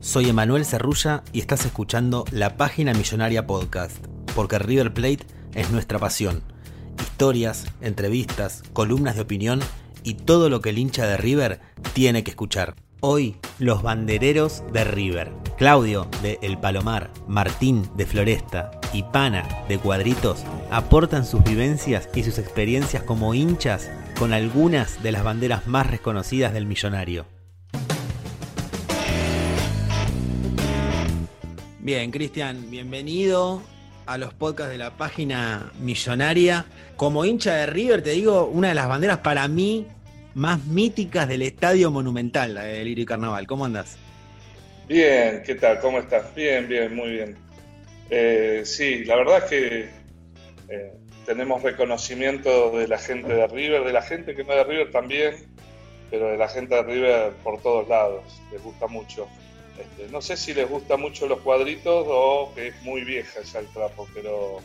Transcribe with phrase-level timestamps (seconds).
[0.00, 3.96] Soy Emanuel Cerrulla y estás escuchando la Página Millonaria Podcast,
[4.36, 6.44] porque River Plate es nuestra pasión.
[7.00, 9.58] Historias, entrevistas, columnas de opinión
[10.04, 11.60] y todo lo que el hincha de River
[11.94, 12.76] tiene que escuchar.
[13.00, 15.32] Hoy, los bandereros de River.
[15.56, 22.22] Claudio de El Palomar, Martín de Floresta y Pana de Cuadritos aportan sus vivencias y
[22.22, 27.26] sus experiencias como hinchas con algunas de las banderas más reconocidas del millonario.
[31.88, 33.62] Bien, Cristian, bienvenido
[34.04, 36.66] a los podcasts de la página millonaria.
[36.98, 39.86] Como hincha de River, te digo, una de las banderas para mí
[40.34, 43.46] más míticas del Estadio Monumental, la de Lirio Carnaval.
[43.46, 43.96] ¿Cómo andas?
[44.86, 45.80] Bien, ¿qué tal?
[45.80, 46.34] ¿Cómo estás?
[46.34, 47.38] Bien, bien, muy bien.
[48.10, 49.90] Eh, sí, la verdad es que
[50.68, 50.92] eh,
[51.24, 54.90] tenemos reconocimiento de la gente de River, de la gente que no es de River
[54.90, 55.36] también,
[56.10, 58.24] pero de la gente de River por todos lados.
[58.52, 59.26] Les gusta mucho.
[59.78, 63.60] Este, no sé si les gusta mucho los cuadritos o que es muy vieja ya
[63.60, 64.58] el trapo, pero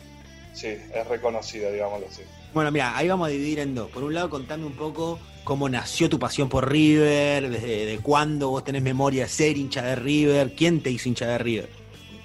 [0.52, 2.22] sí, es reconocida, digámoslo así.
[2.52, 3.90] Bueno, mira, ahí vamos a dividir en dos.
[3.90, 8.64] Por un lado, contame un poco cómo nació tu pasión por River, desde cuándo vos
[8.64, 11.68] tenés memoria de ser hincha de River, quién te hizo hincha de River.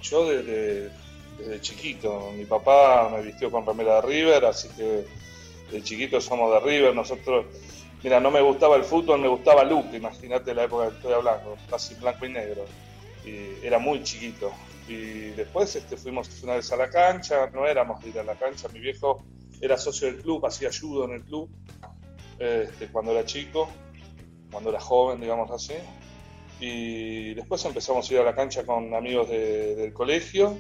[0.02, 0.90] Yo desde,
[1.38, 5.06] desde chiquito, mi papá me vistió con remera de River, así que
[5.72, 7.46] de chiquito somos de River, nosotros
[8.02, 11.58] Mira, no me gustaba el fútbol, me gustaba Luke, imagínate la época que estoy hablando,
[11.70, 12.66] casi blanco y negro.
[13.26, 14.52] Y era muy chiquito.
[14.88, 18.36] Y después este, fuimos una vez a la cancha, no éramos de ir a la
[18.36, 19.24] cancha, mi viejo
[19.62, 21.50] era socio del club, hacía judo en el club
[22.40, 23.70] este, cuando era chico,
[24.52, 25.74] cuando era joven, digamos así.
[26.60, 30.58] Y después empezamos a ir a la cancha con amigos del colegio.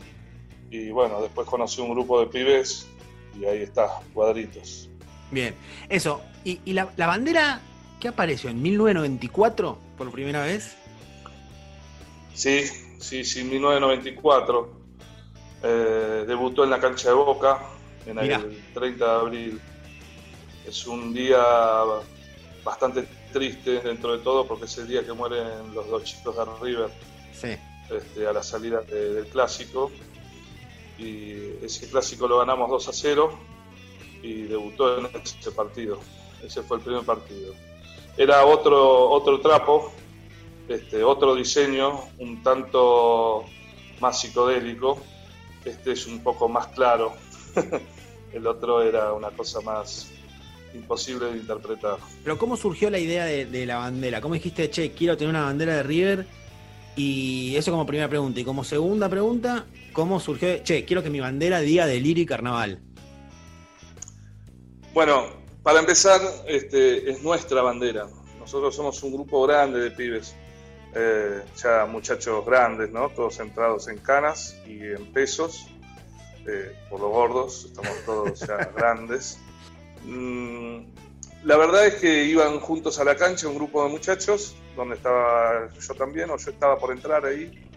[0.69, 2.87] Y bueno, después conocí un grupo de pibes
[3.39, 4.89] y ahí está, cuadritos.
[5.31, 5.55] Bien,
[5.89, 6.21] eso.
[6.43, 7.61] ¿Y, la, bandera
[7.99, 10.77] qué apareció en 1994 por primera vez?
[12.39, 12.65] Sí,
[12.99, 14.69] sí, sí, 1994.
[15.61, 17.59] Eh, debutó en la cancha de Boca
[18.05, 19.61] en el 30 de abril.
[20.65, 21.43] Es un día
[22.63, 26.45] bastante triste dentro de todo porque es el día que mueren los dos chicos de
[26.61, 26.89] River
[27.33, 27.57] sí.
[27.93, 29.91] este, a la salida del clásico.
[30.97, 33.39] Y ese clásico lo ganamos 2 a 0
[34.23, 35.99] y debutó en ese partido.
[36.41, 37.53] Ese fue el primer partido.
[38.15, 39.91] Era otro, otro trapo,
[40.69, 43.45] este, otro diseño, un tanto
[43.99, 44.99] más psicodélico.
[45.65, 47.13] Este es un poco más claro.
[48.33, 50.11] el otro era una cosa más
[50.73, 51.97] imposible de interpretar.
[52.23, 54.21] Pero ¿cómo surgió la idea de, la bandera?
[54.21, 56.27] ¿Cómo dijiste, che, quiero tener una bandera de River?
[56.95, 58.39] Y eso como primera pregunta.
[58.39, 62.79] Y como segunda pregunta, ¿cómo surgió, che, quiero que mi bandera diga delirio y carnaval?
[64.93, 65.25] Bueno,
[65.63, 68.07] para empezar, este, es nuestra bandera.
[68.39, 70.35] Nosotros somos un grupo grande de pibes,
[70.93, 73.09] eh, ya muchachos grandes, ¿no?
[73.09, 75.67] Todos centrados en canas y en pesos,
[76.47, 79.37] eh, por los gordos, estamos todos ya grandes.
[80.03, 80.79] Mm,
[81.43, 85.69] la verdad es que iban juntos a la cancha un grupo de muchachos, donde estaba
[85.69, 87.67] yo también, o yo estaba por entrar ahí,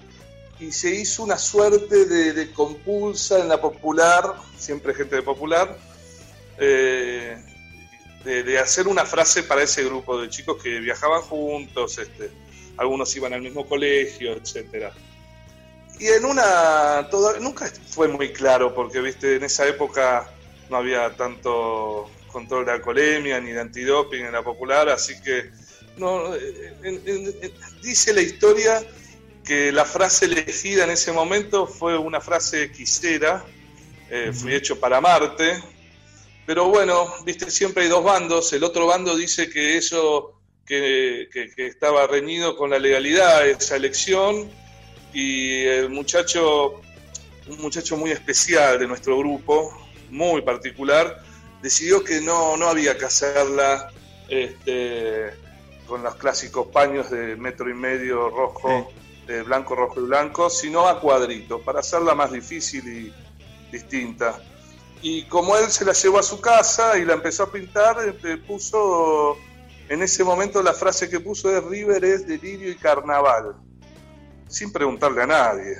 [0.58, 5.76] y se hizo una suerte de, de compulsa en la popular, siempre gente de popular,
[6.58, 7.37] eh,
[8.25, 12.31] de, hacer una frase para ese grupo de chicos que viajaban juntos, este,
[12.76, 14.92] algunos iban al mismo colegio, etcétera.
[15.98, 17.08] Y en una,
[17.40, 20.32] nunca fue muy claro, porque viste, en esa época
[20.70, 25.50] no había tanto control de alcoholemia ni de antidoping en la popular, así que
[25.98, 27.52] no, eh,
[27.82, 28.82] dice la historia
[29.44, 33.44] que la frase elegida en ese momento fue una frase quisera,
[34.08, 35.62] eh, fui hecho para Marte,
[36.46, 38.52] pero bueno, viste, siempre hay dos bandos.
[38.52, 44.50] El otro bando dice que eso que, estaba reñido con la legalidad de esa elección
[45.12, 46.81] y el muchacho,
[47.49, 49.73] un muchacho muy especial de nuestro grupo,
[50.11, 51.23] muy particular,
[51.62, 53.91] decidió que no, no había que hacerla
[54.29, 55.31] este,
[55.87, 58.91] con los clásicos paños de metro y medio rojo,
[59.26, 63.12] de blanco, rojo y blanco, sino a cuadritos, para hacerla más difícil y
[63.70, 64.41] distinta.
[65.03, 68.37] Y como él se la llevó a su casa y la empezó a pintar, este,
[68.38, 69.37] puso
[69.93, 73.56] en ese momento la frase que puso de River es delirio y carnaval,
[74.49, 75.77] sin preguntarle a nadie.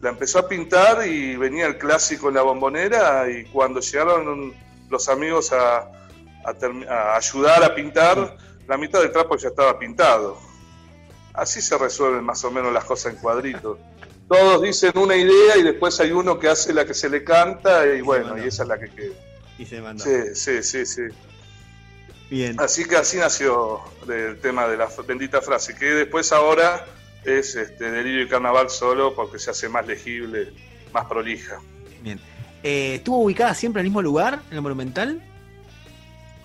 [0.00, 4.52] La empezó a pintar y venía el clásico en la bombonera y cuando llegaron
[4.90, 5.92] los amigos a,
[7.14, 10.36] ayudar a pintar, la mitad del trapo ya estaba pintado.
[11.34, 13.78] Así se resuelven más o menos las cosas en cuadritos.
[14.26, 17.86] Todos dicen una idea y después hay uno que hace la que se le canta
[17.86, 19.14] y, bueno, y esa es la que queda.
[19.56, 20.34] Y se.
[20.34, 21.02] Sí, sí, sí, sí.
[22.30, 22.56] Bien.
[22.58, 26.86] Así que así nació el tema de la bendita frase, que después ahora
[27.24, 30.52] es este, delirio y carnaval solo porque se hace más legible,
[30.92, 31.60] más prolija.
[32.02, 32.20] Bien.
[32.62, 35.22] Eh, ¿Estuvo ubicada siempre en el mismo lugar, en el Monumental?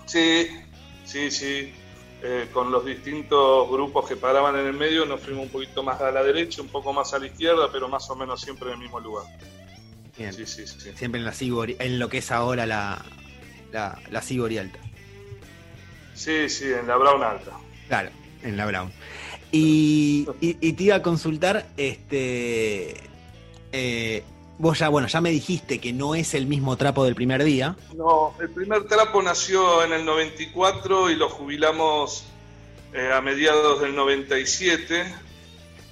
[0.06, 0.48] Sí,
[1.04, 1.72] sí, sí.
[2.22, 5.98] Eh, con los distintos grupos que paraban en el medio, nos fuimos un poquito más
[6.02, 8.74] a la derecha, un poco más a la izquierda, pero más o menos siempre en
[8.74, 9.24] el mismo lugar.
[10.18, 10.32] Bien.
[10.34, 10.92] Sí, sí, sí.
[10.94, 13.02] Siempre en la en lo que es ahora la,
[13.72, 14.78] la, la Alta.
[16.20, 17.52] Sí, sí, en la Brown Alta.
[17.88, 18.10] Claro,
[18.42, 18.92] en la Brown.
[19.52, 22.94] Y, te iba a consultar, este,
[23.72, 24.22] eh,
[24.58, 27.74] vos ya, bueno, ya me dijiste que no es el mismo trapo del primer día.
[27.96, 32.26] No, el primer trapo nació en el 94 y lo jubilamos
[32.92, 35.06] eh, a mediados del 97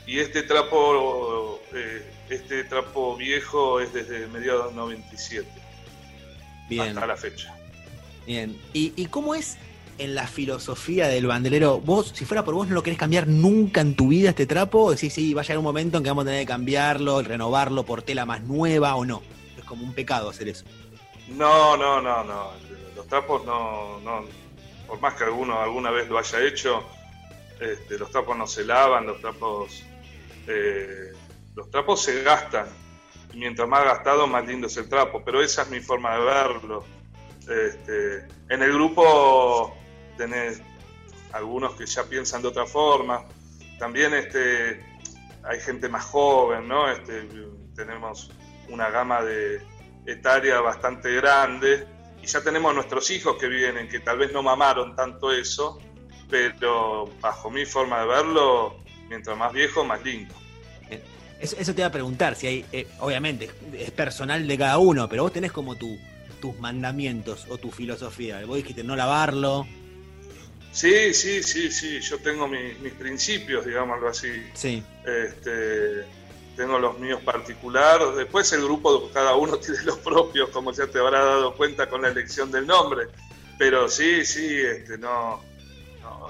[0.07, 5.49] y este trapo, eh, este trapo viejo es desde mediados del 97.
[6.69, 6.89] Bien.
[6.91, 7.55] Hasta la fecha.
[8.27, 8.61] Bien.
[8.75, 9.57] ¿Y, y cómo es
[9.99, 13.81] en la filosofía del banderero, vos, si fuera por vos, no lo querés cambiar nunca
[13.81, 14.85] en tu vida este trapo?
[14.85, 17.23] ¿O decís, sí, va a llegar un momento en que vamos a tener que cambiarlo,
[17.23, 19.23] renovarlo por tela más nueva o no?
[19.59, 20.65] Es como un pecado hacer eso.
[21.29, 22.51] No, no, no, no.
[22.97, 24.25] Los trapos no, no
[24.89, 26.83] por más que alguno alguna vez lo haya hecho,
[27.61, 29.85] este, los trapos no se lavan, los trapos,
[30.47, 31.13] eh,
[31.55, 32.67] los trapos se gastan.
[33.33, 35.23] Y mientras más gastado, más lindo es el trapo.
[35.23, 36.85] Pero esa es mi forma de verlo.
[37.43, 39.77] Este, en el grupo
[40.19, 40.61] tenés
[41.33, 43.25] algunos que ya piensan de otra forma.
[43.79, 44.85] También este,
[45.45, 46.91] hay gente más joven, ¿no?
[46.91, 47.27] Este,
[47.75, 48.31] tenemos
[48.69, 49.63] una gama de
[50.05, 51.87] etaria bastante grande
[52.23, 55.79] y ya tenemos nuestros hijos que vienen, que tal vez no mamaron tanto eso,
[56.29, 58.77] pero bajo mi forma de verlo,
[59.09, 60.35] mientras más viejo, más lindo.
[61.41, 65.23] Eso, te iba a preguntar, si hay, eh, obviamente, es personal de cada uno, pero
[65.23, 65.97] vos tenés como tu,
[66.41, 68.45] tus mandamientos o tu filosofía.
[68.45, 69.65] Vos dijiste no lavarlo,
[70.79, 72.01] Sí, sí, sí, sí.
[72.01, 74.31] Yo tengo mis principios, digámoslo así.
[74.55, 74.81] Sí.
[75.05, 76.05] Este,
[76.57, 78.15] tengo los míos particulares.
[78.15, 82.03] Después el grupo, cada uno tiene los propios, como ya te habrá dado cuenta con
[82.03, 83.09] la elección del nombre.
[83.59, 85.43] Pero sí, sí, este, no.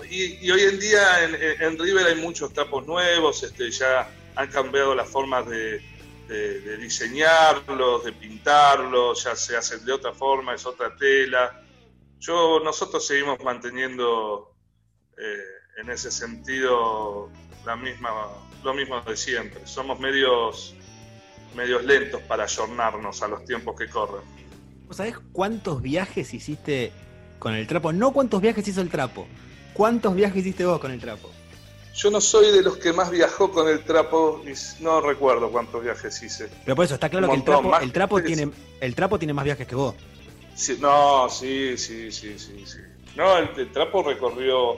[0.08, 5.10] Y, hoy en día en, River hay muchos tapos nuevos, este, ya han cambiado las
[5.10, 5.82] formas de,
[6.26, 11.67] de diseñarlos, de pintarlos, ya se hacen de otra forma, es otra tela
[12.20, 14.54] yo, nosotros seguimos manteniendo
[15.16, 17.30] eh, en ese sentido
[17.64, 18.10] la misma,
[18.64, 19.60] lo mismo de siempre.
[19.66, 20.74] Somos medios,
[21.54, 24.22] medios lentos para ayornarnos a los tiempos que corren.
[24.90, 26.92] ¿Sabés cuántos viajes hiciste
[27.38, 27.92] con el trapo?
[27.92, 29.26] No cuántos viajes hizo el trapo.
[29.74, 31.30] ¿Cuántos viajes hiciste vos con el trapo?
[31.94, 35.82] Yo no soy de los que más viajó con el trapo y no recuerdo cuántos
[35.82, 36.48] viajes hice.
[36.64, 38.50] Pero por eso está claro que el trapo, el trapo tiene,
[38.80, 39.94] el trapo tiene más viajes que vos
[40.80, 42.78] no, sí, sí, sí, sí, sí.
[43.14, 44.76] No, el, Trapo recorrió,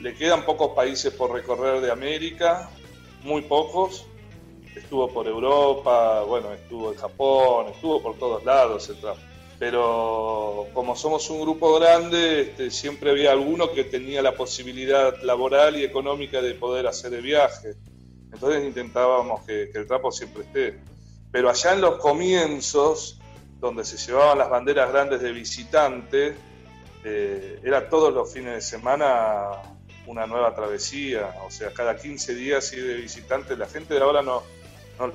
[0.00, 2.70] le quedan pocos países por recorrer de América,
[3.22, 4.06] muy pocos.
[4.74, 9.14] Estuvo por Europa, bueno, estuvo en Japón, estuvo por todos lados el.
[9.56, 15.76] Pero como somos un grupo grande, este, siempre había alguno que tenía la posibilidad laboral
[15.76, 17.76] y económica de poder hacer el viaje.
[18.32, 20.80] Entonces intentábamos que el Trapo siempre esté.
[21.30, 23.20] Pero allá en los comienzos,
[23.64, 26.36] donde se llevaban las banderas grandes de visitante,
[27.02, 29.52] eh, era todos los fines de semana
[30.06, 34.20] una nueva travesía, o sea, cada 15 días ir de visitante, la gente de ahora
[34.20, 34.42] no,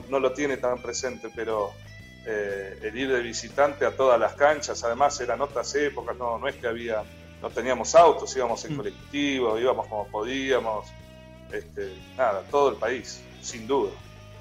[0.10, 1.74] no, lo tiene tan presente, pero
[2.26, 6.48] eh, el ir de visitante a todas las canchas, además eran otras épocas, no, no
[6.48, 7.04] es que había,
[7.44, 8.78] no teníamos autos, íbamos en mm.
[8.78, 10.88] colectivo, íbamos como podíamos,
[11.52, 13.92] este, nada, todo el país, sin duda.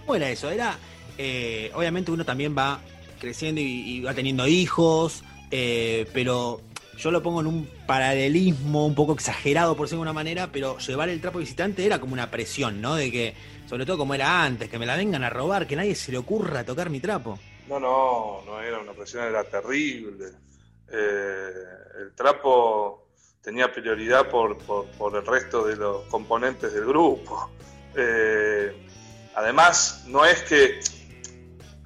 [0.00, 0.50] ¿Cómo era eso?
[0.50, 0.78] Era,
[1.18, 2.80] eh, obviamente uno también va
[3.18, 6.60] creciendo y, va teniendo hijos, eh, pero
[6.98, 11.08] yo lo pongo en un paralelismo un poco exagerado por de una manera, pero llevar
[11.08, 12.96] el trapo visitante era como una presión, ¿no?
[12.96, 13.34] De que,
[13.68, 16.18] sobre todo como era antes, que me la vengan a robar, que nadie se le
[16.18, 17.38] ocurra tocar mi trapo.
[17.68, 20.26] No, no, no era una presión, era terrible.
[20.90, 21.50] Eh,
[22.00, 23.08] el trapo
[23.42, 27.50] tenía prioridad por, por, el resto de los componentes del grupo.
[27.94, 28.74] Eh,
[29.34, 30.80] además, no es que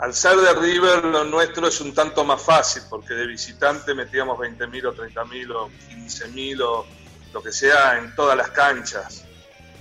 [0.02, 4.36] al ser de River lo nuestro es un tanto más fácil, porque de visitante metíamos
[4.36, 6.86] 20.000 o 30.000 o 15.000 o
[7.32, 9.24] lo que sea en todas las canchas,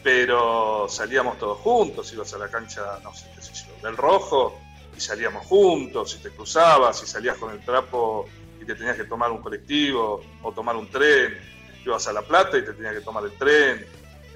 [0.03, 4.59] pero salíamos todos juntos, ibas a la cancha, no sé qué sé yo, del rojo
[4.95, 8.29] y salíamos juntos, y te cruzabas, y salías con el trapo
[8.61, 11.35] y te tenías que tomar un colectivo o tomar un tren,
[11.83, 13.87] ibas a La Plata y te tenías que tomar el tren.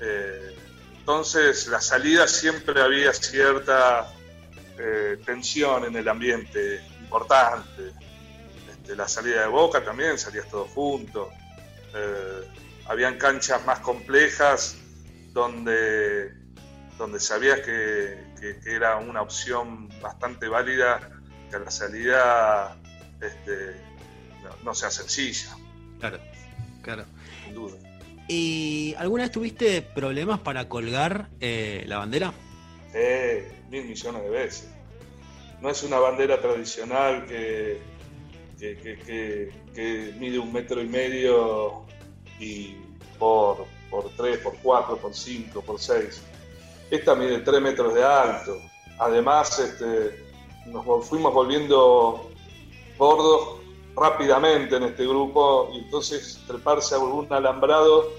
[0.02, 0.58] Eh,
[0.98, 4.15] entonces, la salida siempre había cierta
[4.78, 7.94] eh, tensión en el ambiente importante.
[8.70, 11.30] Este, la salida de Boca también, salías todos juntos.
[11.94, 12.50] Eh,
[12.88, 14.78] habían canchas más complejas
[15.32, 16.32] donde,
[16.98, 18.26] donde sabías que,
[18.68, 21.00] era una opción bastante válida
[21.50, 22.78] que la salida
[23.20, 23.76] este,
[24.64, 25.58] no, sea sencilla.
[26.00, 26.20] Claro,
[26.84, 27.06] claro.
[27.44, 27.76] Sin duda.
[28.28, 32.34] ¿Y alguna vez tuviste problemas para colgar eh, la bandera?
[33.70, 34.70] Mil millones de veces.
[35.62, 37.82] No es una bandera tradicional que,
[38.58, 41.86] que, mide un metro y medio
[42.40, 42.76] y
[43.18, 46.22] por, por tres, por cuatro, por cinco, por seis.
[46.90, 48.62] Esta mide tres metros de alto.
[49.00, 50.24] Además, este,
[50.68, 52.32] nos fuimos volviendo
[52.98, 53.60] gordos
[53.96, 58.10] rápidamente en este grupo y entonces treparse a algún alambrado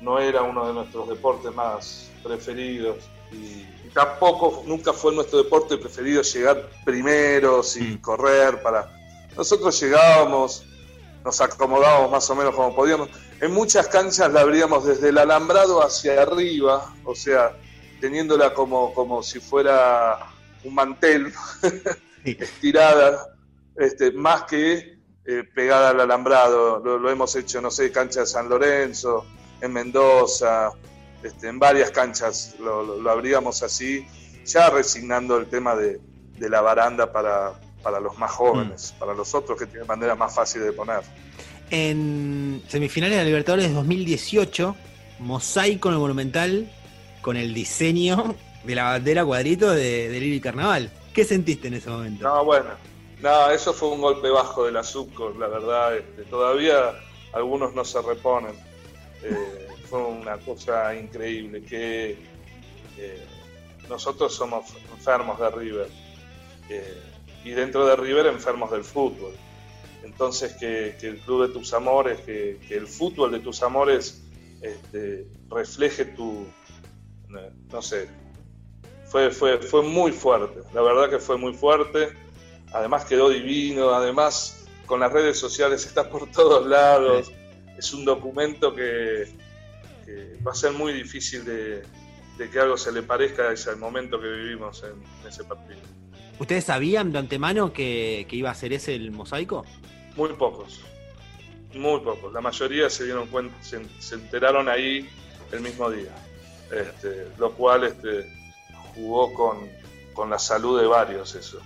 [0.00, 2.98] no era uno de nuestros deportes más preferidos
[3.32, 7.98] y tampoco nunca fue nuestro deporte preferido llegar primero sin mm.
[7.98, 8.92] correr para
[9.36, 10.64] nosotros llegábamos
[11.26, 13.08] nos acomodábamos más o menos como podíamos.
[13.40, 17.56] En muchas canchas la abríamos desde el alambrado hacia arriba o sea
[18.00, 20.18] teniéndola como como si fuera
[20.62, 21.32] un mantel
[22.24, 23.34] estirada
[23.76, 26.78] este más que eh, pegada al alambrado.
[26.78, 29.26] Lo, lo hemos hecho no sé cancha de San Lorenzo
[29.60, 30.70] en Mendoza
[31.22, 34.06] este, en varias canchas lo, abríamos así,
[34.44, 36.00] ya resignando el tema de,
[36.38, 37.52] la baranda para,
[38.00, 38.98] los más jóvenes, mm.
[38.98, 41.00] para los otros que tienen manera más fácil de poner.
[41.70, 44.76] En semifinales de la Libertadores 2018,
[45.18, 46.70] mosaico en el Monumental
[47.22, 50.90] con el diseño de la bandera cuadrito de, de Lili Carnaval.
[51.14, 52.22] ¿Qué sentiste en ese momento?
[52.22, 52.70] No, bueno,
[53.20, 54.82] no, eso fue un golpe bajo de la
[55.38, 55.96] la verdad.
[55.96, 56.92] Este, todavía
[57.32, 58.54] algunos no se reponen.
[59.22, 62.18] Eh, fue una cosa increíble, que
[63.88, 65.88] nosotros somos enfermos de River
[67.44, 69.32] y dentro de River enfermos del fútbol.
[70.02, 74.22] Entonces que, el club de tus amores, que, el fútbol de tus amores
[74.60, 76.46] este, refleje tu,
[77.28, 78.08] no sé,
[79.06, 82.08] fue, fue, fue muy fuerte, la verdad que fue muy fuerte,
[82.72, 87.30] además quedó divino, además con las redes sociales está por todos lados,
[87.76, 89.28] es un documento que,
[90.46, 91.82] va a ser muy difícil de,
[92.50, 95.80] que algo se le parezca a ese momento que vivimos en, ese partido.
[96.38, 99.64] ¿Ustedes sabían de antemano que, iba a ser ese el mosaico?
[100.16, 100.80] Muy pocos,
[101.74, 102.32] muy pocos.
[102.32, 105.08] La mayoría se dieron cuenta, se, enteraron ahí
[105.52, 106.14] el mismo día,
[106.70, 108.30] este, lo cual este,
[108.94, 111.60] jugó con, la salud de varios eso.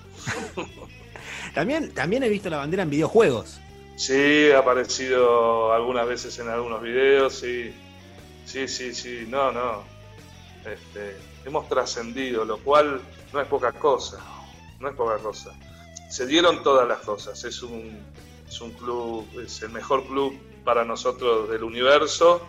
[1.54, 3.60] también, también he visto la bandera en videojuegos.
[4.00, 7.72] Sí, ha aparecido algunas veces en algunos videos, sí.
[8.50, 9.84] Sí, sí, sí, no, no.
[10.66, 13.00] Este, hemos trascendido, lo cual
[13.32, 14.18] no es poca cosa,
[14.80, 15.52] no es poca cosa.
[16.10, 17.96] Se dieron todas las cosas, es un,
[18.48, 22.44] es un club, es el mejor club para nosotros del universo,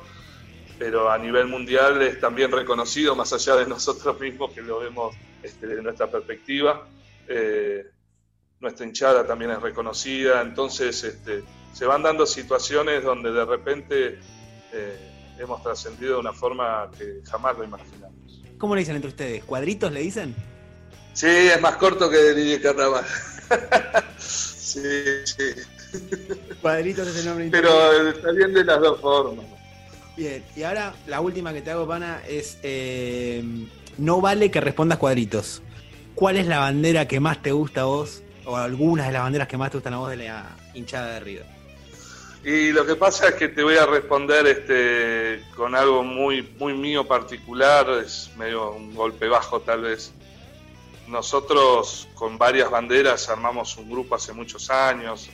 [0.79, 5.15] pero a nivel mundial es también reconocido, más allá de nosotros mismos que lo vemos
[5.43, 6.87] este, desde nuestra perspectiva.
[7.27, 7.85] Eh,
[8.59, 11.43] nuestra hinchada también es reconocida, entonces este,
[11.73, 14.19] se van dando situaciones donde de repente...
[14.73, 15.10] Eh,
[15.41, 18.15] hemos trascendido de una forma que jamás lo imaginamos.
[18.57, 19.43] ¿Cómo le dicen entre ustedes?
[19.43, 20.35] ¿Cuadritos le dicen?
[21.13, 23.03] Sí, es más corto que de Lili Carnaval.
[24.17, 24.81] sí,
[25.25, 25.43] sí.
[26.61, 29.45] Cuadritos es el nombre Pero está bien de las dos formas.
[30.15, 33.43] Bien, y ahora la última que te hago, pana, es eh,
[33.97, 35.61] no vale que respondas cuadritos.
[36.15, 38.21] ¿Cuál es la bandera que más te gusta a vos?
[38.45, 41.19] O algunas de las banderas que más te gustan a vos de la hinchada de
[41.19, 41.60] River.
[42.43, 46.73] Y lo que pasa es que te voy a responder este, con algo muy, muy
[46.73, 50.11] mío particular, es medio un golpe bajo tal vez.
[51.07, 55.29] Nosotros con varias banderas armamos un grupo hace muchos años,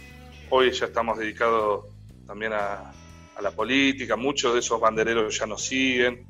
[0.49, 1.85] hoy ya estamos dedicados
[2.25, 2.93] también a,
[3.39, 6.25] la política, muchos de esos bandereros ya nos siguen,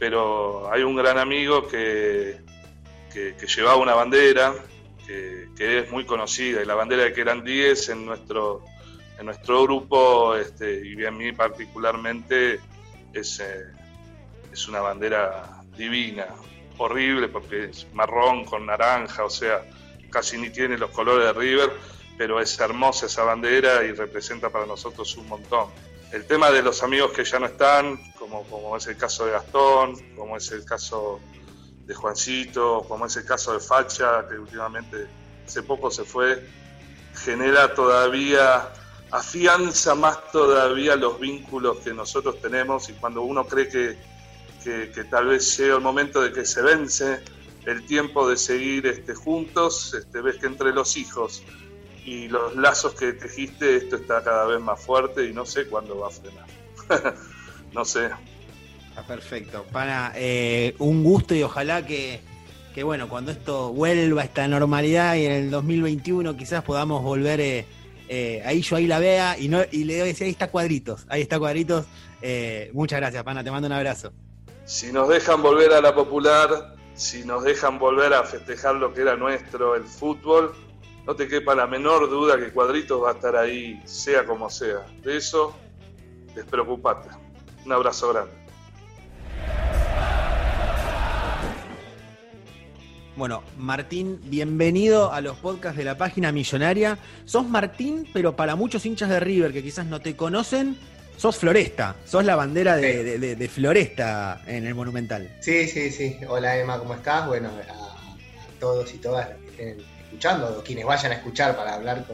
[0.00, 2.40] pero hay un gran amigo que,
[3.12, 4.52] que, llevaba una bandera
[5.06, 8.64] que, es muy conocida, y la bandera de que eran 10 en nuestro,
[9.18, 12.60] en nuestro grupo, este, y a mí particularmente,
[13.12, 13.66] es, eh,
[14.52, 16.26] es una bandera divina,
[16.78, 19.64] horrible porque es marrón con naranja, o sea,
[20.10, 21.70] casi ni tiene los colores de River,
[22.18, 25.68] pero es hermosa esa bandera y representa para nosotros un montón.
[26.12, 29.32] El tema de los amigos que ya no están, como, como es el caso de
[29.32, 31.20] Gastón, como es el caso
[31.86, 35.06] de Juancito, como es el caso de Facha, que últimamente
[35.46, 36.46] hace poco se fue,
[37.14, 38.68] genera todavía,
[39.12, 43.98] afianza más todavía los vínculos que nosotros tenemos y cuando uno cree que,
[44.64, 47.20] que, tal vez llega el momento de que se vence
[47.66, 51.42] el tiempo de seguir este, juntos, este, ves que entre los hijos
[52.06, 55.98] y los lazos que tejiste, esto está cada vez más fuerte y no sé cuándo
[55.98, 56.46] va a frenar.
[57.72, 58.10] no sé.
[58.88, 59.64] Está perfecto.
[59.70, 62.20] Para eh, un gusto y ojalá que,
[62.74, 67.40] que, bueno, cuando esto vuelva a esta normalidad y en el 2021 quizás podamos volver,
[67.40, 67.66] eh,
[68.14, 71.22] eh, ahí yo ahí la vea y, no, y le doy ahí está cuadritos, ahí
[71.22, 71.86] está cuadritos.
[72.72, 74.12] muchas gracias, Pana, te mando un abrazo.
[74.64, 79.00] Si nos dejan volver a la popular, si nos dejan volver a festejar lo que
[79.00, 80.54] era nuestro, el fútbol,
[81.06, 84.86] no te quepa la menor duda que Cuadritos va a estar ahí, sea como sea.
[85.02, 85.56] De eso,
[86.34, 87.08] despreocupate.
[87.64, 88.41] Un abrazo grande.
[93.14, 96.96] Bueno, Martín, bienvenido a los podcasts de la página millonaria.
[97.26, 100.78] Sos Martín, pero para muchos hinchas de River que quizás no te conocen,
[101.18, 105.28] sos Floresta, sos la bandera de, Floresta en el Monumental.
[105.40, 106.16] Sí, sí, sí.
[106.26, 107.26] Hola Emma, ¿cómo estás?
[107.26, 111.74] Bueno, a, todos y todas los que estén escuchando, o quienes vayan a escuchar para
[111.74, 112.06] hablar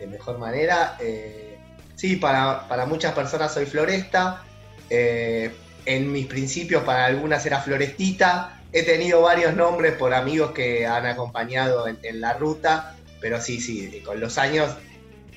[0.00, 0.96] de mejor manera.
[0.98, 1.56] Eh,
[1.94, 4.42] sí, para, muchas personas soy Floresta.
[4.90, 8.61] Eh, en mis principios para algunas era Florestita.
[8.72, 14.00] He tenido varios nombres por amigos que han acompañado en, la ruta, pero sí, sí,
[14.04, 14.74] con los años,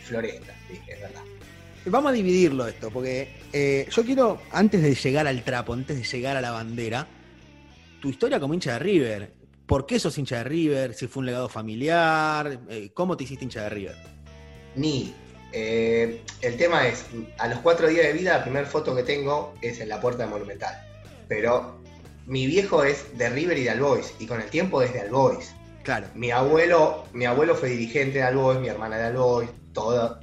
[0.04, 1.21] Floresta, sí, es verdad.
[1.88, 6.04] Vamos a dividirlo esto, porque eh, yo quiero, antes de llegar al trapo, antes de
[6.04, 7.08] llegar a la bandera,
[8.02, 9.34] tu historia como hincha de River.
[9.65, 10.93] ¿Por qué sos hincha de River?
[10.93, 12.60] ¿Si fue un legado familiar?
[12.69, 13.95] Eh, ¿Cómo te hiciste hincha de River?
[14.76, 15.13] Ni.
[15.52, 17.06] Eh, el tema es,
[17.38, 20.24] a los cuatro días de vida, la primera foto que tengo es en la puerta
[20.24, 20.76] de Monumental.
[21.28, 21.82] Pero
[22.25, 25.53] mi viejo es de River y de Albois, y con el tiempo es de Albois.
[25.83, 26.07] Claro.
[26.15, 30.19] Mi abuelo, mi abuelo fue dirigente de Albois, mi hermana de Albois, todo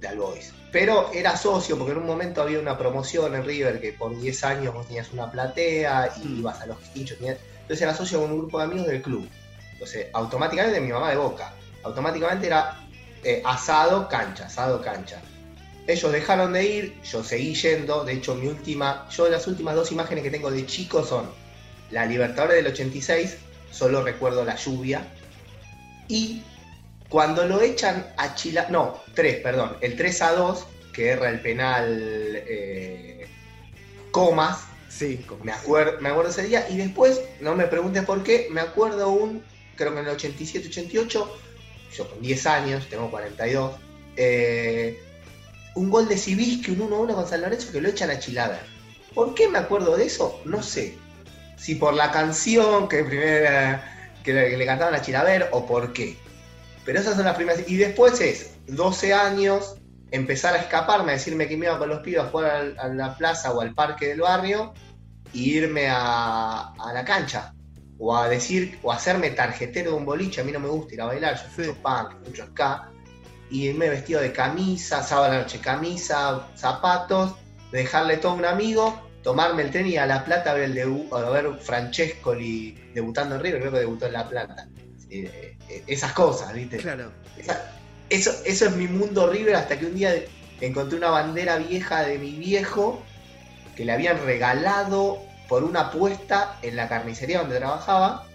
[0.00, 0.52] de Albois.
[0.70, 4.44] Pero era socio, porque en un momento había una promoción en River que por 10
[4.44, 6.38] años vos tenías una platea y mm.
[6.38, 7.18] ibas a los hinchos.
[7.20, 9.28] Entonces era socio con un grupo de amigos del club.
[9.72, 11.52] Entonces, automáticamente mi mamá de boca.
[11.82, 12.78] Automáticamente era
[13.24, 15.20] eh, asado, cancha, asado, cancha.
[15.86, 18.04] Ellos dejaron de ir, yo seguí yendo.
[18.04, 21.30] De hecho, mi última, yo las últimas dos imágenes que tengo de chico son
[21.90, 23.36] la Libertadores del 86,
[23.70, 25.06] solo recuerdo la lluvia.
[26.08, 26.42] Y
[27.08, 31.40] cuando lo echan a Chila, no, tres, perdón, el 3 a 2, que erra el
[31.40, 33.26] penal eh,
[34.10, 38.48] Comas, Sí, me acuerdo, me acuerdo ese día y después, no me preguntes por qué,
[38.50, 39.42] me acuerdo un,
[39.74, 41.38] creo que en el 87, 88,
[41.96, 43.72] yo con 10 años, tengo 42,
[44.18, 45.00] eh,
[45.74, 48.60] un gol de Civisque, un 1-1 con San Lorenzo que lo echan a Chilaver.
[49.14, 50.40] ¿Por qué me acuerdo de eso?
[50.44, 50.96] No sé.
[51.56, 53.80] Si por la canción que primero
[54.22, 56.16] que le, cantaban a Chilaver o por qué.
[56.84, 57.68] Pero esas son las primeras.
[57.68, 59.76] Y después es 12 años,
[60.10, 63.16] empezar a escaparme, a decirme que me iba con los pibes a jugar a la
[63.16, 64.72] plaza o al parque del barrio
[65.34, 67.54] e irme a, la cancha.
[67.98, 71.02] O a decir, o hacerme tarjetero de un boliche, a mí no me gusta ir
[71.02, 72.91] a bailar, yo soy punk, mucho acá.
[73.52, 77.34] Y irme vestido de camisa, sábado a la noche, camisa, zapatos,
[77.70, 80.74] dejarle todo a un amigo, tomarme el tren y a La Plata a ver, el
[80.74, 84.66] debu a ver Francescoli debutando en River, creo que debutó en La Plata.
[85.10, 86.78] Eh, eh, esas cosas, ¿viste?
[86.78, 87.12] Claro
[88.12, 90.14] eso, eso es mi mundo horrible hasta que un día
[90.60, 93.02] encontré una bandera vieja de mi viejo
[93.74, 98.26] que le habían regalado por una apuesta en la carnicería donde trabajaba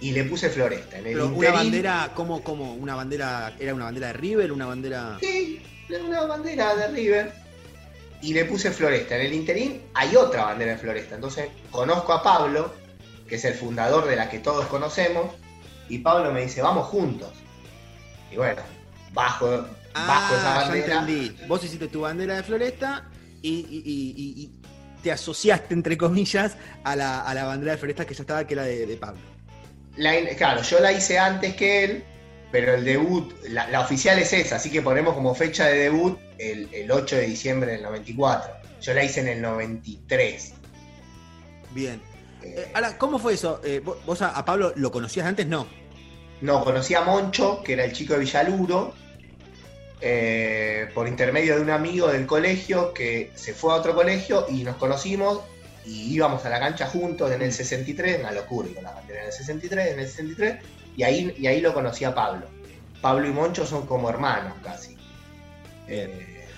[0.00, 0.98] y le puse floresta.
[0.98, 2.74] En el una bandera, ¿cómo, cómo?
[2.74, 4.52] ¿Una bandera, era una bandera de River?
[4.52, 5.18] ¿Una bandera...?
[5.20, 5.62] Sí,
[6.06, 7.32] una bandera de River.
[8.22, 9.16] Y le puse floresta.
[9.16, 11.14] En el interín hay otra bandera de floresta.
[11.14, 12.72] Entonces conozco a Pablo,
[13.28, 15.34] que es el fundador de la que todos conocemos,
[15.88, 17.30] y Pablo me dice, vamos juntos.
[18.30, 18.62] Y bueno,
[19.12, 21.06] bajo, bajo esa ah, bandera.
[21.48, 23.08] Vos hiciste tu bandera de floresta
[23.42, 24.50] y,
[25.02, 28.96] te asociaste, entre comillas, a la, bandera de floresta que ya estaba, que era de,
[29.00, 29.20] Pablo.
[30.36, 32.04] Claro, yo la hice antes que él
[32.50, 36.90] pero el debut, la, oficial es esa, así que ponemos como fecha de debut el,
[36.90, 38.52] 8 de diciembre del 94.
[38.80, 40.54] Yo la hice en el 93.
[41.72, 42.00] Bien.
[42.42, 43.60] Eh, eh, ahora, ¿cómo fue eso?
[43.62, 45.46] Eh, ¿Vos a, Pablo lo conocías antes?
[45.46, 45.66] No.
[46.40, 48.94] No, conocí a Moncho, que era el chico de Villaluro,
[50.94, 54.76] por intermedio de un amigo del colegio que se fue a otro colegio y nos
[54.76, 55.42] conocimos
[55.90, 59.26] y íbamos a la cancha juntos en el 63, una locura, con la bandera en
[59.26, 60.56] el 63, en el 63,
[60.96, 62.46] y ahí, y ahí lo conocí a Pablo.
[63.00, 64.96] Pablo y Moncho son como hermanos casi.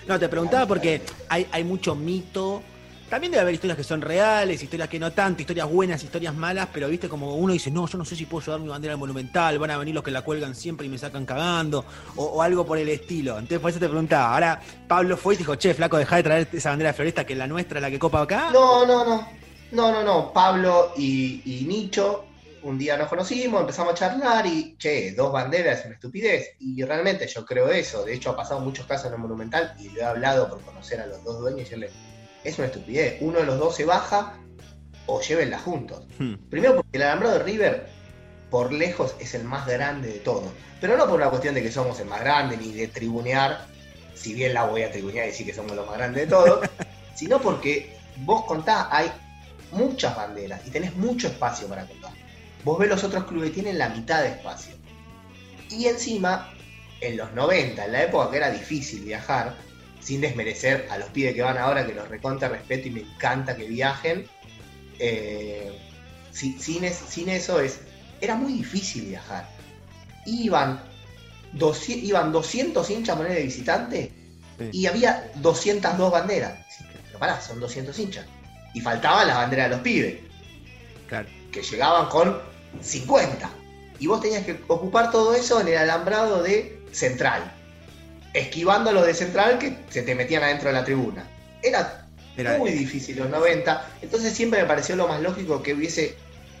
[0.07, 2.61] no, te preguntaba porque hay, hay mucho mito
[3.09, 6.67] también debe haber historias que son reales, historias que no tanto, historias buenas, historias malas,
[6.73, 9.59] pero viste como uno dice, no, yo no sé si puedo llevar mi bandera monumental,
[9.59, 11.85] van a venir los que la cuelgan siempre y me sacan cagando,
[12.15, 13.33] o, algo por el estilo.
[13.33, 16.47] Entonces por eso te preguntaba, ahora Pablo fue y dijo, che, flaco, deja de traer
[16.51, 18.49] esa bandera de floresta que es la nuestra, la que copa acá.
[18.51, 19.27] No, no, no.
[19.71, 20.31] No, no, no.
[20.31, 22.25] Pablo y, y Nicho
[22.63, 26.55] un día nos conocimos, empezamos a charlar y, che, dos banderas es una estupidez.
[26.59, 28.03] Y realmente yo creo eso.
[28.03, 31.01] De hecho, ha pasado muchos casos en el Monumental y lo he hablado por conocer
[31.01, 31.91] a los dos dueños y decirle,
[32.43, 33.17] es una estupidez.
[33.21, 34.33] Uno de los dos se baja
[35.05, 36.03] o llévenla juntos.
[36.19, 36.35] Hmm.
[36.49, 37.87] Primero porque el alambrado de River,
[38.49, 40.51] por lejos, es el más grande de todos.
[40.79, 43.65] Pero no por una cuestión de que somos el más grande ni de tribunear,
[44.15, 46.69] si bien la voy a tribunear y decir que somos los más grandes de todos,
[47.15, 49.11] sino porque vos contás, hay
[49.71, 52.11] muchas banderas y tenés mucho espacio para contar.
[52.63, 54.75] Vos ves los otros clubes, tienen la mitad de espacio.
[55.69, 56.53] Y encima,
[57.01, 59.55] en los 90, en la época que era difícil viajar,
[60.03, 63.55] sin desmerecer a los pibes que van ahora, que los recontra respeto y me encanta
[63.55, 64.27] que viajen.
[64.99, 65.71] Eh,
[66.31, 67.79] sin, eso es,
[68.19, 69.47] era muy difícil viajar.
[70.25, 70.81] Iban,
[71.53, 74.11] 200, iban 200 hinchas manera de visitante
[74.71, 76.53] y había 202 banderas.
[77.07, 78.25] Pero pará, son 200 hinchas.
[78.73, 80.15] Y faltaban las banderas de los pibes.
[81.07, 81.29] Claro.
[81.51, 82.39] Que llegaban con
[82.81, 83.49] 50.
[83.99, 87.62] Y vos tenías que ocupar todo eso en el alambrado de Central
[88.33, 91.27] esquivando a los de central que se te metían adentro de la tribuna.
[91.61, 92.07] Era,
[92.57, 96.15] muy difícil los 90, entonces siempre me pareció lo más lógico que hubiese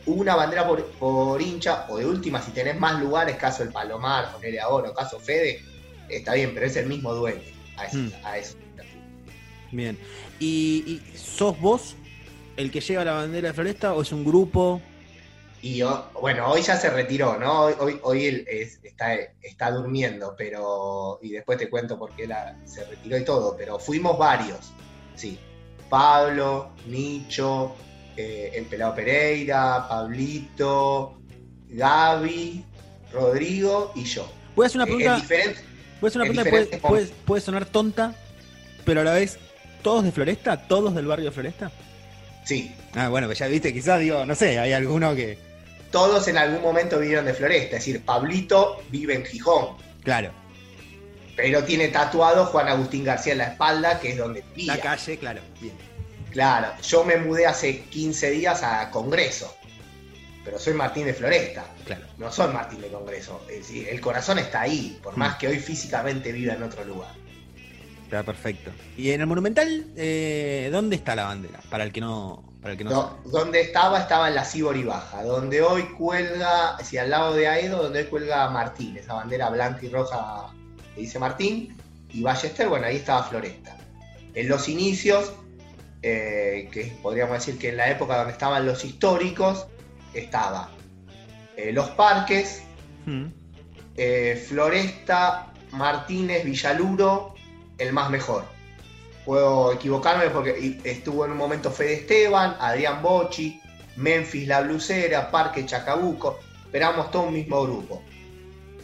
[0.05, 4.59] una bandera por, hincha, o de última, si tenés más lugares, caso el Palomar, ponerle
[4.59, 5.61] ahora, o caso Fede,
[6.09, 7.41] está bien, pero es el mismo dueño
[7.77, 8.55] a, eso.
[8.57, 9.75] Hmm.
[9.75, 9.97] Bien.
[10.39, 11.95] ¿Y, sos vos
[12.57, 14.81] el que lleva la bandera de Floresta o es un grupo?
[15.63, 15.81] Y
[16.19, 17.61] bueno, hoy ya se retiró, ¿no?
[17.61, 21.19] Hoy, hoy él está, está durmiendo, pero.
[21.21, 22.27] Y después te cuento por qué
[22.65, 24.73] se retiró y todo, pero fuimos varios,
[25.15, 25.39] sí.
[25.89, 27.75] Pablo, Nicho,
[28.17, 31.21] eh, el Pelado Pereira, Pablito,
[31.69, 32.65] Gaby,
[33.13, 34.29] Rodrigo y yo.
[34.57, 35.23] Voy a hacer una pregunta.
[36.01, 38.13] voy a hacer una pregunta puede, puede sonar tonta,
[38.83, 39.39] pero a la vez,
[39.81, 40.67] ¿todos de Floresta?
[40.67, 41.71] ¿Todos del barrio de Floresta?
[42.43, 42.75] Sí.
[42.95, 45.37] Ah, bueno, que ya viste, quizás digo, no sé, hay alguno que
[45.93, 47.77] todos en algún momento vivieron de Floresta.
[47.77, 49.77] Es decir, Pablito vive en Gijón.
[50.03, 50.31] Claro.
[51.35, 54.75] Pero tiene tatuado Juan Agustín García en la espalda, que es donde vivía.
[54.75, 55.41] La calle, claro.
[55.61, 55.75] Bien.
[56.31, 59.55] Claro, yo me mudé hace 15 días a Congreso.
[60.43, 61.63] Pero soy Martín de Floresta.
[61.85, 62.07] Claro.
[62.17, 63.45] No soy Martín de Congreso.
[63.47, 65.37] Es decir, el corazón está ahí, por más mm.
[65.37, 67.11] que hoy físicamente viva en otro lugar.
[68.03, 68.71] Está perfecto.
[68.97, 71.59] ¿Y en el Monumental, eh, dónde está la bandera?
[71.69, 72.52] Para el que no,
[73.25, 77.83] donde estaba, estaba en la Sibori Baja, donde hoy cuelga, si al lado de Aedo,
[77.83, 80.53] donde hoy cuelga Martín, esa bandera blanca y roja
[80.95, 81.75] que dice Martín,
[82.09, 83.75] y Ballester, bueno, ahí estaba Floresta.
[84.33, 85.33] En los inicios,
[86.01, 89.67] eh, que podríamos decir que en la época donde estaban los históricos,
[90.13, 90.69] estaba
[91.57, 92.63] eh, Los Parques,
[93.05, 93.25] hmm.
[93.97, 97.35] eh, Floresta, Martínez, Villaluro,
[97.77, 98.52] el más mejor
[99.25, 103.61] puedo equivocarme porque estuvo en un momento Fede Esteban, Adrián Bochi,
[103.95, 108.01] Memphis La Blusera, Parque Chacabuco, esperamos todo un mismo grupo.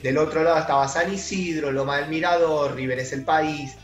[0.01, 3.75] Del otro lado estaba San Isidro, Loma del Mirador, River es el país,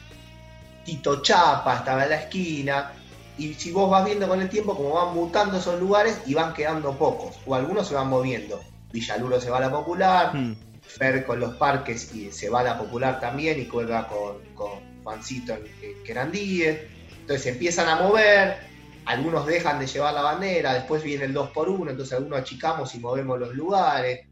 [0.85, 2.91] Tito Chapa estaba en la esquina.
[3.37, 6.53] Y si vos vas viendo con el tiempo como van mutando esos lugares y van
[6.53, 8.61] quedando pocos, o algunos se van moviendo.
[8.93, 10.55] Villaluro se va a la popular, hmm.
[10.83, 15.53] Fer con los parques y se va a la popular también y cuelga con Juancito
[15.53, 16.79] en Querandíes.
[17.21, 18.57] Entonces empiezan a mover,
[19.05, 22.93] algunos dejan de llevar la bandera, después viene el 2 por 1 entonces algunos achicamos
[22.95, 24.27] y movemos los lugares,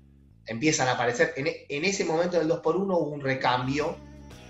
[0.45, 1.33] empiezan a aparecer.
[1.37, 3.95] En, ese momento del 2 por 1 hubo un recambio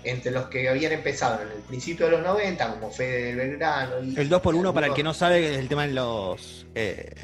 [0.02, 4.02] entre los que habían empezado en el principio de los 90, como Fede Belgrano.
[4.02, 6.66] Y, el 2 por 1 para el que no sabe, es el tema de los,
[6.74, 7.14] eh,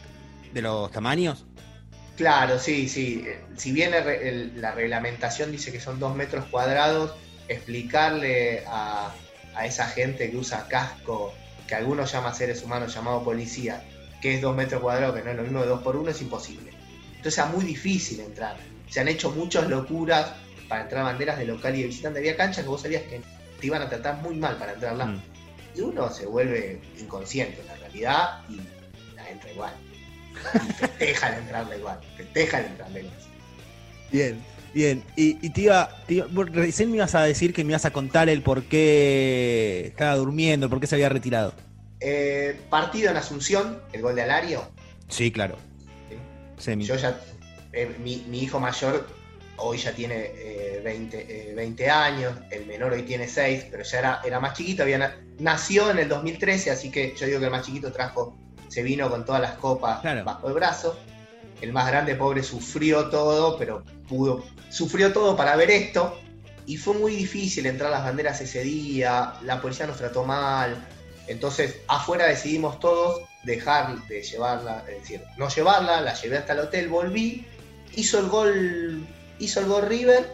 [0.52, 1.44] de los tamaños.
[2.16, 3.24] Claro, sí, sí.
[3.56, 3.92] Si bien
[4.56, 7.14] la reglamentación dice que son 2 metros cuadrados,
[7.50, 9.12] explicarle a,
[9.64, 11.34] esa gente que usa casco,
[11.66, 13.82] que algunos llaman seres humanos llamado policía,
[14.22, 16.22] que es dos metros cuadrados, que no es lo mismo de dos por uno, es
[16.22, 16.72] imposible.
[17.16, 18.56] Entonces es muy difícil entrar.
[18.88, 20.32] Se han hecho muchas locuras
[20.68, 22.20] para entrar banderas de local y de visitante.
[22.20, 23.20] Había canchas que vos sabías que
[23.60, 25.06] te iban a tratar muy mal para entrarla.
[25.06, 25.22] Mm.
[25.74, 28.60] Y uno se vuelve inconsciente en la realidad y
[29.16, 29.74] la entra igual.
[30.54, 32.00] Y festeja el entrarla igual.
[32.16, 33.16] Festeja el entrarla igual.
[34.10, 35.02] Bien, bien.
[35.16, 37.84] Y, y te iba, te iba- vos recién me ibas a decir que me ibas
[37.84, 41.52] a contar el por qué estaba durmiendo, el por qué se había retirado.
[42.00, 44.62] Eh, partido en Asunción, el gol de Alario.
[45.08, 45.56] Sí, claro.
[46.78, 47.18] Yo ya,
[47.72, 49.06] eh, mi, mi hijo mayor
[49.56, 53.98] hoy ya tiene eh, 20, eh, 20 años, el menor hoy tiene 6, pero ya
[53.98, 57.46] era, era más chiquito, había na- nació en el 2013, así que yo digo que
[57.46, 58.36] el más chiquito trajo,
[58.68, 60.24] se vino con todas las copas Claro.
[60.24, 60.98] bajo el brazo.
[61.60, 66.18] El más grande, pobre, sufrió todo, pero pudo, sufrió todo para ver esto.
[66.66, 70.86] Y fue muy difícil entrar las banderas ese día, la policía nos trató mal.
[71.26, 76.60] Entonces, afuera decidimos todos dejar de llevarla, es decir, no llevarla, la llevé hasta el
[76.60, 77.46] hotel, volví,
[77.96, 79.06] hizo el gol,
[79.38, 80.26] hizo el gol River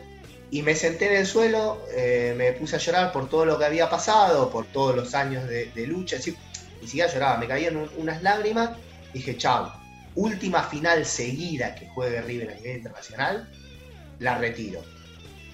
[0.51, 3.65] y me senté en el suelo, eh, me puse a llorar por todo lo que
[3.65, 6.39] había pasado, por todos los años de, lucha, es decir,
[6.81, 8.71] ni siquiera lloraba, me caían un- unas lágrimas,
[9.13, 9.71] dije, chau,
[10.17, 13.49] última final seguida que juegue River a nivel internacional,
[14.19, 14.83] la retiro.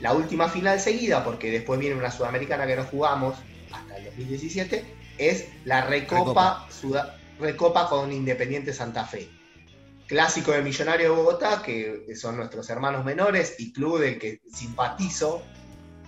[0.01, 3.37] La última final seguida, porque después viene una sudamericana que no jugamos
[3.73, 4.85] hasta el 2017,
[5.19, 9.29] es la Recopa, Suda- Recopa con Independiente Santa Fe.
[10.07, 15.43] Clásico de Millonario de Bogotá, que son nuestros hermanos menores y club del que simpatizo.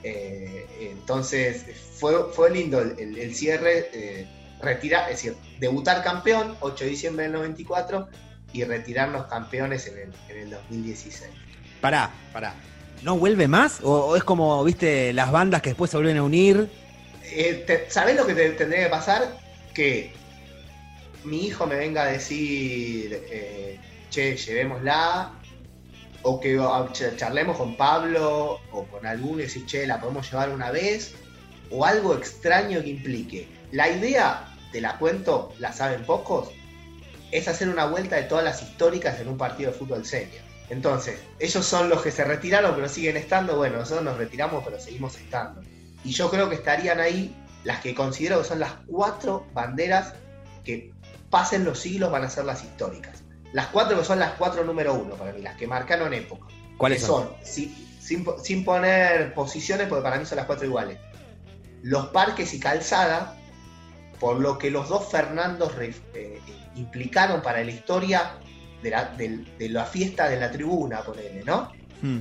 [0.02, 1.64] Eh, entonces
[1.98, 4.26] fue, fue lindo el, el- el cierre, eh,
[4.60, 8.08] retirar, es decir, debutar campeón, 8 de diciembre del 94,
[8.54, 11.30] y retirarnos campeones en el, en el 2016.
[11.82, 12.54] Pará, pará.
[13.02, 13.80] ¿No vuelve más?
[13.82, 16.70] ¿O, o es como, viste, las bandas que después se vuelven a unir?
[17.24, 19.36] Eh, te- ¿Sabés lo que te- tendría que pasar?
[19.74, 20.12] Que
[21.24, 25.32] mi hijo me venga a decir, eh, che, llevémosla,
[26.22, 30.50] o que ch- charlemos con Pablo o con alguno y decir, che, la podemos llevar
[30.50, 31.14] una vez,
[31.70, 33.48] o algo extraño que implique.
[33.72, 36.48] La idea, te la cuento, la saben pocos,
[37.36, 40.42] es hacer una vuelta de todas las históricas en un partido de fútbol senior.
[40.70, 44.78] Entonces, ellos son los que se retiraron pero siguen estando, bueno, nosotros nos retiramos pero
[44.80, 45.60] seguimos estando.
[46.04, 50.14] Y yo creo que estarían ahí las que considero que son las cuatro banderas
[50.64, 50.92] que
[51.30, 53.22] pasen los siglos van a ser las históricas.
[53.52, 56.46] Las cuatro que son las cuatro número uno para mí, las que marcaron época.
[56.78, 57.28] ¿Cuáles que son?
[57.42, 60.98] si- sin, sin poner posiciones, porque para mí son las cuatro iguales.
[61.82, 63.36] Los parques y calzada,
[64.20, 66.40] por lo que los dos Fernandos eh,
[66.76, 68.32] implicaron para la historia
[68.82, 71.72] de la, de la fiesta de la tribuna, ponele, ¿no?
[72.02, 72.18] Hmm.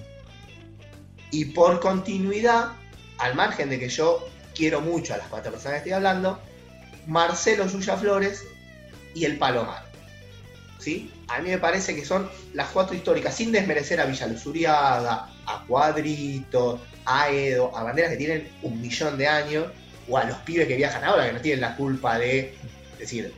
[1.31, 2.73] Y por continuidad,
[3.17, 6.39] al margen de que yo quiero mucho a las cuatro personas que estoy hablando,
[7.07, 8.43] Marcelo Yuya Flores
[9.13, 9.83] y el Palomar.
[10.79, 11.11] ¿Sí?
[11.27, 16.81] A mí me parece que son las cuatro históricas, sin desmerecer a Villaluzuriaga, a Cuadrito,
[17.05, 19.67] a Edo, a banderas que tienen un millón de años,
[20.09, 22.53] o a los pibes que viajan ahora, que no tienen la culpa de,
[22.99, 23.33] decir,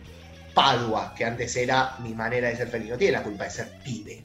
[0.56, 3.72] Padua, que antes era mi manera de ser feliz, no tiene la culpa de ser
[3.84, 4.24] pibe.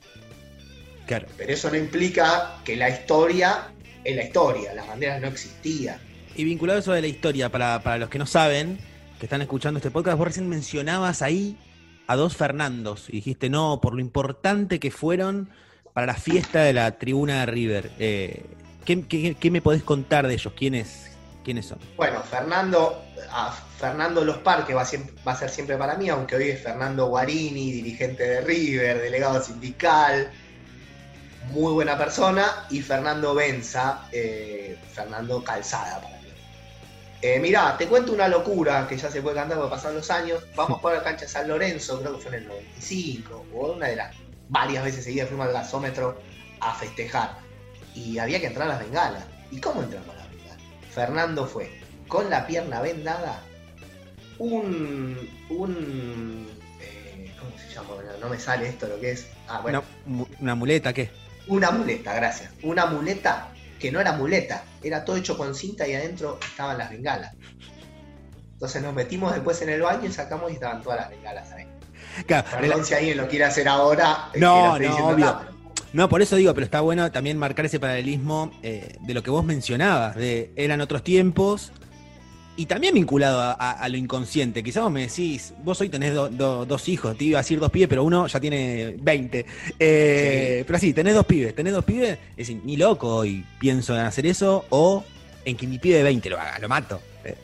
[1.06, 1.26] Claro.
[1.36, 3.68] Pero eso no implica que la historia
[4.04, 5.98] es la historia, las banderas no existían.
[6.36, 8.78] Y vinculado a eso de la historia, para, para los que no saben,
[9.18, 11.58] que están escuchando este podcast, vos recién mencionabas ahí
[12.06, 15.50] a dos Fernandos y dijiste, no, por lo importante que fueron
[15.92, 17.90] para la fiesta de la tribuna de River.
[17.98, 18.44] Eh,
[18.84, 20.52] ¿qué, qué, qué me podés contar de ellos?
[20.56, 21.09] ¿Quiénes,
[21.44, 21.78] quiénes son?
[21.96, 23.02] Bueno, Fernando,
[23.78, 28.22] Fernando Los Parques va a, ser siempre para mí, aunque hoy es Fernando Guarini, dirigente
[28.22, 30.30] de River, delegado sindical,
[31.50, 36.28] muy buena persona, y Fernando Benza, eh, Fernando Calzada para mí.
[37.22, 40.42] Eh, mirá, te cuento una locura que ya se puede cantar porque pasan los años.
[40.56, 43.96] Vamos a la cancha San Lorenzo, creo que fue en el 95, o una de
[43.96, 44.16] las
[44.48, 46.18] varias veces seguidas fuimos al gasómetro
[46.60, 47.38] a festejar.
[47.94, 49.24] Y había que entrar a las bengalas.
[49.50, 50.19] ¿Y cómo entramos?
[50.92, 51.70] Fernando fue
[52.08, 53.40] con la pierna vendada,
[54.38, 55.28] un.
[55.50, 56.48] un
[56.80, 57.88] eh, ¿Cómo se llama?
[58.12, 59.26] No, no me sale esto lo que es.
[59.48, 59.82] Ah, bueno.
[60.06, 61.10] Una, mu- una muleta, ¿qué?
[61.46, 62.50] Una muleta, gracias.
[62.62, 63.48] Una muleta
[63.78, 67.32] que no era muleta, era todo hecho con cinta y adentro estaban las bengalas.
[68.52, 71.66] Entonces nos metimos después en el baño y sacamos y estaban todas las bengalas ahí.
[72.26, 74.28] Claro, Perdón si alguien lo quiere hacer ahora.
[74.34, 75.49] eh, No, no, diciendo obvio.
[75.92, 79.30] No, por eso digo, pero está bueno también marcar ese paralelismo eh, de lo que
[79.30, 81.72] vos mencionabas, de eran otros tiempos
[82.56, 84.62] y también vinculado a, a- a lo inconsciente.
[84.62, 87.58] Quizás vos me decís, vos hoy tenés do- do- dos hijos, te iba a decir
[87.58, 89.46] dos pibes, pero uno ya tiene 20.
[89.78, 93.94] Eh, Pero sí, tenés dos pibes, tenés dos pibes, es decir, ni loco hoy pienso
[93.94, 95.02] en hacer eso o
[95.44, 97.00] en que mi pibe de 20 lo haga, lo mato.
[97.24, 97.34] Eh,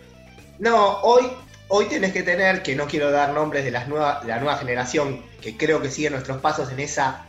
[0.60, 1.24] No, hoy,
[1.68, 4.58] hoy tenés que tener, que no quiero dar nombres de las nueva, de la nueva
[4.58, 7.24] generación, que creo que sigue nuestros pasos en esa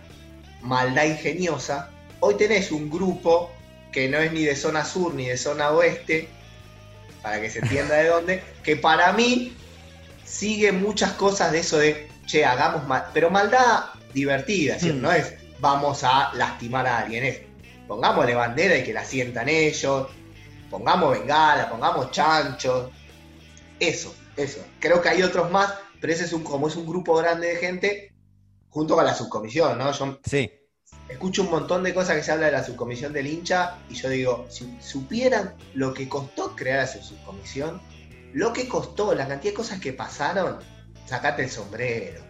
[0.62, 1.89] maldad ingeniosa.
[2.20, 3.52] Hoy tenés un grupo
[3.91, 6.28] que no es ni de zona sur ni de zona oeste,
[7.22, 9.56] para que se entienda de dónde, que para mí
[10.24, 14.91] sigue muchas cosas de eso de, che, hagamos mal, pero maldad divertida, ¿sí?
[14.91, 15.02] Mm.
[15.02, 17.41] no es vamos a lastimar a alguien, es
[17.88, 20.08] pongámosle bandera y que la sientan ellos,
[20.70, 22.91] pongamos bengala, pongamos chanchos,
[23.80, 24.63] eso, eso.
[24.80, 27.56] Creo que hay otros más, pero ese es un, como es un grupo grande de
[27.56, 28.12] gente,
[28.78, 29.92] junto con la subcomisión, ¿no?
[29.92, 30.52] Yo Sí.
[31.10, 34.08] escucho un montón de cosas que se habla de la subcomisión del hincha y yo
[34.08, 37.82] digo, si supieran lo que costó crear a su subcomisión,
[38.34, 40.60] lo que costó, la cantidad de cosas que pasaron,
[41.08, 42.22] sacate el sombrero.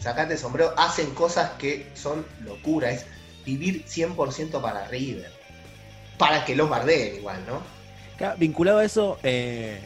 [0.00, 3.06] Sacate el sombrero, hacen cosas que son locura, es
[3.46, 5.32] vivir 100% para River.
[6.18, 7.62] Para que los bardeen igual, ¿no?
[8.18, 9.80] Claro, vinculado a eso, eh,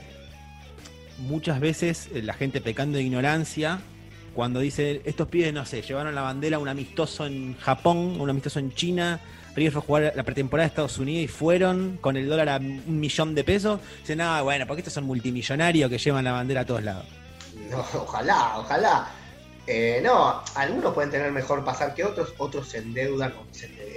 [1.18, 3.80] muchas veces eh, la gente pecando de ignorancia,
[4.34, 8.28] cuando dice, estos pibes, no sé, llevaron la bandera a un amistoso en Japón, un
[8.28, 9.20] amistoso en China,
[9.54, 12.56] River fue a jugar la pretemporada de Estados Unidos y fueron con el dólar a
[12.56, 16.62] un millón de pesos, dicen, no, bueno, porque estos son multimillonarios que llevan la bandera
[16.62, 17.06] a todos lados.
[17.94, 19.08] Ojalá, ojalá.
[19.66, 23.32] Eh, no, algunos pueden tener mejor pasar que otros, otros se endeudan,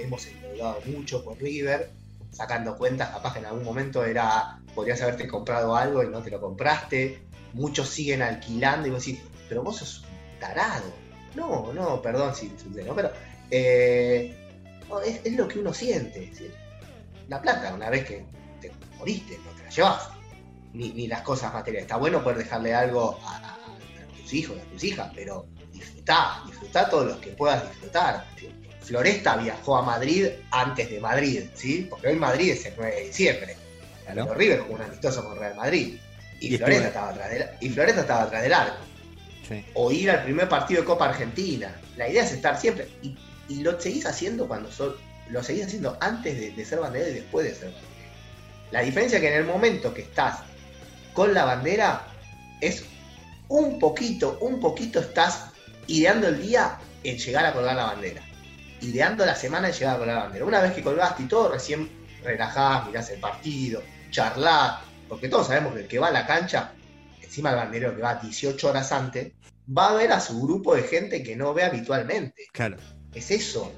[0.00, 1.90] hemos endeudado mucho por River,
[2.30, 6.30] sacando cuentas, capaz que en algún momento era, podrías haberte comprado algo y no te
[6.30, 7.20] lo compraste,
[7.52, 10.04] muchos siguen alquilando y vos decís, pero vos sos
[10.38, 10.92] tarado.
[11.34, 12.52] No, no, perdón si
[12.84, 12.94] ¿no?
[12.94, 13.12] Pero
[13.50, 14.34] eh,
[14.88, 16.30] no, es, es lo que uno siente.
[16.34, 16.50] ¿sí?
[17.28, 18.24] La plata, una vez que
[18.60, 20.08] te moriste, no te la llevas.
[20.72, 21.84] Ni, ni las cosas materiales.
[21.86, 26.42] Está bueno poder dejarle algo a, a- a tus hijos, a tus hijas, pero disfrutá,
[26.46, 28.26] disfrutá todos los que puedas disfrutar.
[28.38, 28.48] ¿sí?
[28.80, 31.86] Floresta viajó a Madrid antes de Madrid, ¿sí?
[31.88, 33.56] Porque hoy Madrid es el 9 de diciembre.
[34.06, 35.98] Pero River jugó un amistoso con Real Madrid.
[36.40, 38.76] Y, Y Floresta, estuvo- estaba atrás del, y Floresta estaba atrás del arco
[39.74, 41.74] O ir al primer partido de Copa Argentina.
[41.96, 42.88] La idea es estar siempre.
[43.02, 43.16] Y,
[43.48, 44.96] y lo seguís haciendo cuando sos.
[45.30, 47.88] Lo seguís haciendo antes de, de ser bandera y después de ser bandera.
[48.70, 50.40] La diferencia es que en el momento que estás
[51.14, 52.06] con la bandera
[52.60, 52.84] es
[53.48, 55.46] un poquito, un poquito estás
[55.86, 58.22] ideando el día en llegar a colgar la bandera.
[58.80, 60.44] Ideando la semana en llegar a colgar la bandera.
[60.44, 61.90] Una vez que colgaste y todo, recién
[62.22, 64.80] relajás, mirás el partido, charlás.
[65.08, 66.72] Porque todos sabemos que el que va a la cancha
[67.28, 69.32] encima el banderero que va 18 horas antes,
[69.76, 72.46] va a ver a su grupo de gente que no ve habitualmente.
[72.52, 72.76] Claro.
[73.14, 73.70] Es eso,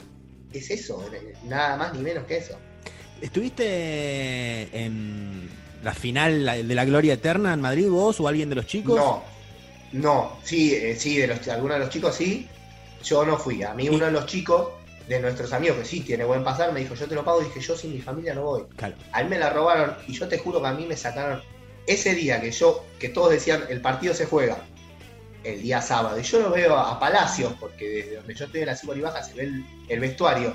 [0.53, 1.05] es eso,
[1.45, 2.57] nada más ni menos que eso.
[3.21, 5.49] ¿Estuviste en
[5.83, 8.97] la final de la Gloria Eterna en Madrid vos o alguien de los chicos?
[8.97, 9.23] No,
[9.93, 12.49] no, sí, eh, sí, de los, algunos de los chicos sí,
[13.03, 13.63] yo no fui.
[13.63, 14.69] A mí uno de los chicos,
[15.09, 17.47] de nuestros amigos que sí tiene buen pasar, me dijo, yo te lo pago, y
[17.47, 18.63] dije, yo sin mi familia no voy.
[18.77, 18.95] Claro.
[19.13, 21.43] A mí me la robaron y yo te juro que a mí me sacaron
[21.87, 24.59] ese día que yo, que todos decían, el partido se juega,
[25.45, 28.66] el día sábado, y yo lo veo a, Palacios, porque desde donde yo estoy en
[28.66, 30.55] la Cibor y Baja se ve el, el vestuario,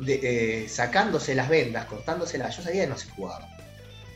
[0.00, 3.48] de- eh, sacándose las vendas, cortándoselas, yo sabía que no se jugaba.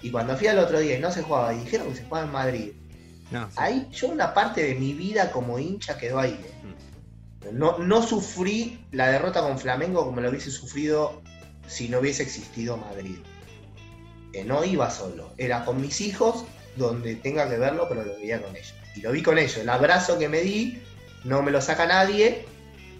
[0.00, 2.26] Y cuando fui al otro día y no se jugaba, y dijeron que se jugaba
[2.26, 2.72] en Madrid,
[3.30, 3.56] No, sí.
[3.56, 6.38] ahí yo una parte de mi vida como hincha quedó ahí.
[6.44, 7.50] ¿eh?
[7.52, 11.22] No, no sufrí la derrota con Flamengo como lo hubiese sufrido
[11.66, 13.16] si no hubiese existido Madrid.
[14.32, 16.44] Eh, no iba solo, era con mis hijos
[16.76, 18.74] donde tenga que verlo, pero lo veía con ellos.
[18.96, 19.56] Y lo vi con ellos.
[19.58, 20.82] El abrazo que me di
[21.24, 22.44] no me lo saca nadie,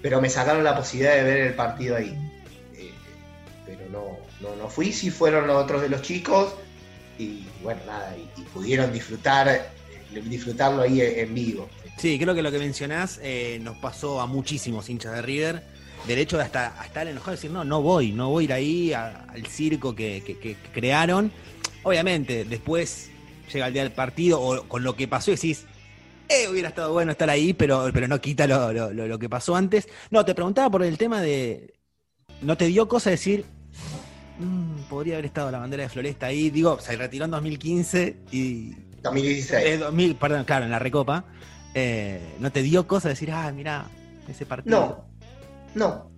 [0.02, 2.16] pero me sacaron la posibilidad de ver el partido ahí.
[2.76, 2.92] Eh,
[3.66, 6.54] pero no, no, no fui, si fueron los otros de los chicos
[7.18, 9.70] y bueno, nada, y, y pudieron disfrutar, eh,
[10.24, 11.68] disfrutarlo ahí en vivo.
[11.98, 15.62] Sí, creo que lo que mencionás eh, nos pasó a muchísimos hinchas de River.
[16.06, 18.52] Del hecho de hasta, estar enojado y decir, no, no voy, no voy a ir
[18.52, 21.30] ahí a- al circo que, que- que crearon.
[21.84, 23.10] Obviamente, después
[23.52, 25.64] llega el día del partido o con lo que pasó y decís,
[26.28, 29.54] eh, hubiera estado bueno estar ahí, pero, pero no quita lo, lo- lo- que pasó
[29.54, 29.88] antes.
[30.10, 31.74] No, te preguntaba por el tema de,
[32.40, 33.44] ¿no te dio cosa decir,
[34.38, 36.50] "Mm, podría haber estado la bandera de Floresta ahí?
[36.50, 39.64] Digo, se retiró en 2015 y 2016.
[39.66, 41.24] eh, 2000, perdón, claro, en la Recopa.
[41.74, 43.86] Eh, ¿No te dio cosa decir, ah, mira,
[44.28, 44.78] ese partido?
[44.78, 45.12] No,
[45.74, 46.11] no.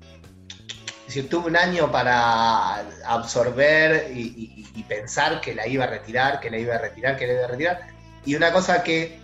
[1.07, 5.87] Es decir, tuve un año para absorber y, y- y pensar que la iba a
[5.87, 7.87] retirar, que la iba a retirar, que la iba a retirar.
[8.25, 9.19] Y una cosa que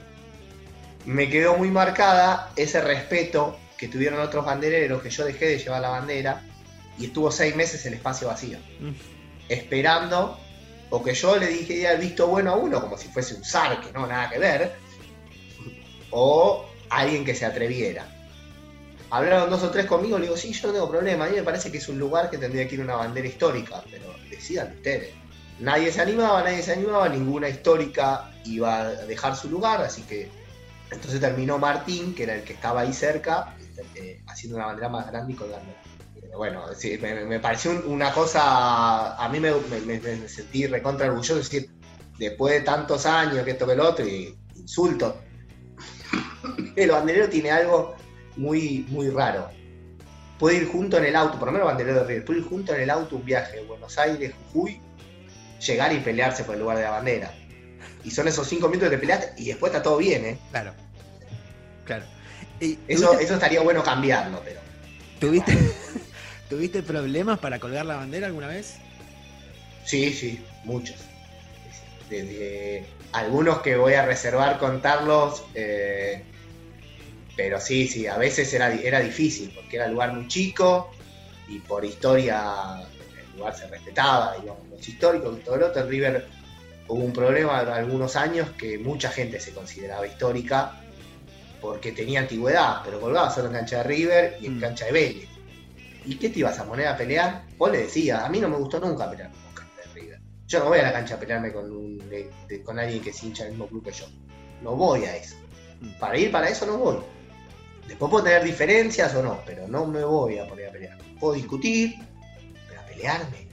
[1.07, 5.81] me quedó muy marcada, ese respeto que tuvieron otros bandereros, que yo dejé de llevar
[5.81, 6.43] la bandera
[6.99, 8.91] y estuvo seis meses el espacio vacío, Mm.
[9.49, 10.39] esperando,
[10.91, 13.81] o que yo le dije el visto bueno a uno, como si fuese un zar,
[13.81, 14.73] que no, nada que ver,
[16.11, 18.07] o alguien que se atreviera.
[19.11, 21.43] Hablaron dos o tres conmigo, le digo, sí, yo no tengo problema, a mí me
[21.43, 25.15] parece que es un lugar que tendría que ir una bandera histórica, pero decidan ustedes.
[25.59, 30.31] Nadie se animaba, nadie se animaba, ninguna histórica iba a dejar su lugar, así que
[30.91, 33.57] entonces terminó Martín, que era el que estaba ahí cerca,
[33.95, 35.73] eh, haciendo una bandera más grande y colgando.
[36.37, 36.65] bueno,
[37.27, 41.71] me, pareció una cosa, a mí me, sentí recontra orgulloso, es decir,
[42.19, 45.21] después de tantos años que esto que el otro, y insulto,
[46.77, 47.97] el banderero tiene algo
[48.41, 49.51] muy, muy raro.
[50.39, 52.75] Puede ir junto en el auto, por lo menos banderero de River, puede ir junto
[52.75, 54.81] en el auto un viaje de Buenos Aires, Jujuy,
[55.65, 57.35] llegar y pelearse por el lugar de la bandera.
[58.03, 60.39] Y son esos cinco minutos de pelear y después está todo bien, ¿eh?
[60.51, 60.73] Claro.
[61.85, 62.05] Claro.
[62.61, 64.61] eso, eso estaría bueno cambiarlo, pero.
[65.19, 65.53] ¿Tuviste,
[66.49, 68.77] ¿Tuviste problemas para colgar la bandera alguna vez?
[69.85, 70.97] Sí, sí, muchos.
[72.09, 76.25] Desde algunos que voy a reservar contarlos, eh,
[77.43, 80.91] pero sí, sí, a veces era, era difícil, porque era un lugar muy chico
[81.49, 82.83] y por historia
[83.19, 85.87] el lugar se respetaba, digamos, los históricos y todo lo otro.
[85.87, 86.27] River
[86.87, 90.83] hubo un problema hace algunos años que mucha gente se consideraba histórica
[91.63, 94.61] porque tenía antigüedad, pero colgaba solo en cancha de River y en mm.
[94.61, 95.29] cancha de Vélez.
[96.05, 97.45] ¿Y qué te ibas a poner a pelear?
[97.57, 100.21] Vos le decías, a mí no me gustó nunca pelear con cancha de River.
[100.47, 102.03] Yo no voy a la cancha a pelearme con, un,
[102.63, 104.05] con alguien que se hincha el mismo club que yo.
[104.61, 105.37] No voy a eso.
[105.81, 105.99] Mm.
[105.99, 106.99] Para ir para eso no voy.
[107.87, 110.99] Después puedo tener diferencias o no, pero no me voy a poner a pelear.
[111.19, 111.97] Puedo discutir,
[112.69, 113.49] pero a pelearme.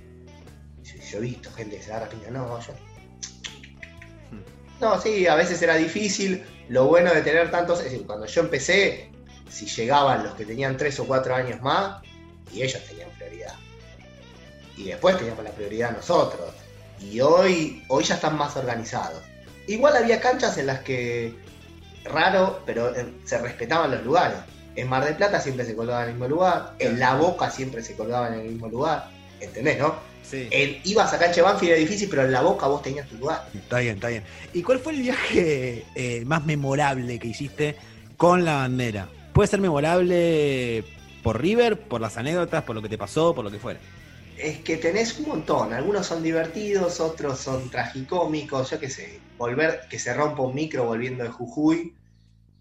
[1.09, 2.73] Yo he visto gente que se agarra piña, no, yo.
[4.81, 8.41] No, sí, a veces era difícil, lo bueno de tener tantos, es decir, cuando yo
[8.41, 9.09] empecé,
[9.49, 12.01] si llegaban los que tenían tres o cuatro años más,
[12.51, 13.53] y ellos tenían prioridad.
[14.75, 16.53] Y después teníamos la prioridad nosotros.
[16.99, 19.23] Y hoy, hoy ya están más organizados.
[19.67, 21.33] Igual había canchas en las que,
[22.07, 24.37] raro, pero eh, se respetaban los lugares.
[24.75, 27.81] En Mar del Plata siempre se colgaba en el mismo lugar, en La Boca siempre
[27.81, 29.09] se colgaba en el mismo lugar.
[29.39, 29.95] ¿Entendés, no?
[30.23, 30.49] Sí.
[30.83, 33.47] ibas a cancha Banfield era difícil, pero en La Boca vos tenías tu lugar.
[33.53, 34.23] Está bien, está bien.
[34.53, 37.75] ¿Y cuál fue el viaje eh, más memorable que hiciste
[38.17, 39.07] con la bandera?
[39.33, 40.83] ¿Puede ser memorable
[41.23, 43.79] por River, por las anécdotas, por lo que te pasó, por lo que fuera?
[44.37, 45.73] Es que tenés un montón.
[45.73, 48.69] Algunos son divertidos, otros son tragicómicos.
[48.69, 51.95] Yo qué sé, volver, que se rompa un micro volviendo de Jujuy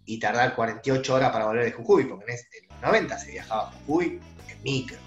[0.05, 3.71] y tardar 48 horas para volver de Jujuy, porque en los 90 se viajaba a
[3.71, 4.19] Jujuy
[4.49, 4.97] en micro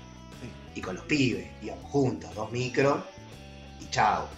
[0.74, 3.02] y con los pibes, íbamos juntos, dos micros,
[3.80, 4.28] y chao.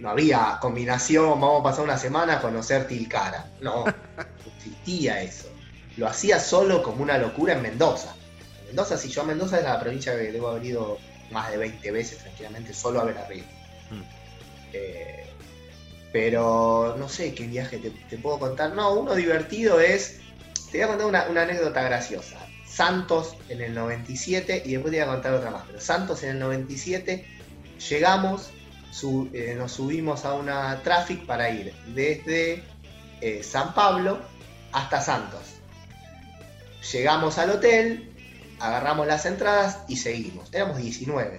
[0.00, 3.50] No había combinación, vamos a pasar una semana a conocer Tilcara.
[3.60, 3.94] No, no
[4.56, 5.48] existía eso.
[5.96, 8.14] Lo hacía solo como una locura en Mendoza.
[8.60, 10.98] En Mendoza, si yo a Mendoza es la provincia que debo haber ido
[11.32, 13.46] más de 20 veces tranquilamente, solo a ver arriba.
[13.90, 14.02] Mm.
[14.72, 15.17] Eh,
[16.12, 18.74] pero no sé qué viaje te, puedo contar.
[18.74, 20.20] No, uno divertido es.
[20.70, 22.38] Te voy a contar una, una anécdota graciosa.
[22.66, 25.64] Santos en el 97 y después te voy a contar otra más.
[25.66, 27.26] Pero Santos en el 97
[27.88, 28.50] llegamos,
[29.32, 32.62] eh, nos subimos a una traffic para ir desde
[33.20, 34.18] eh, San Pablo
[34.72, 35.40] hasta Santos.
[36.92, 38.12] Llegamos al hotel,
[38.60, 40.52] agarramos las entradas y seguimos.
[40.52, 41.38] Éramos 19.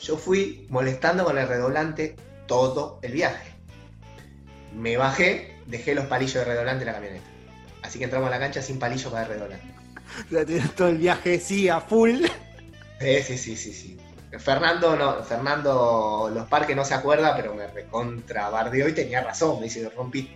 [0.00, 2.16] Yo fui molestando con el redoblante
[2.46, 3.55] todo el viaje.
[4.76, 7.26] Me bajé, dejé los palillos de redoblante en la camioneta.
[7.82, 10.66] Así que entramos a la cancha sin palillos para el redoblante.
[10.76, 12.26] todo el viaje, sí, a full.
[13.00, 13.98] Sí, sí, sí, sí, sí.
[14.38, 19.58] Fernando, no, Fernando Los Parques no se acuerda, pero me recontra bardeó y tenía razón,
[19.58, 20.30] me dice, rompí.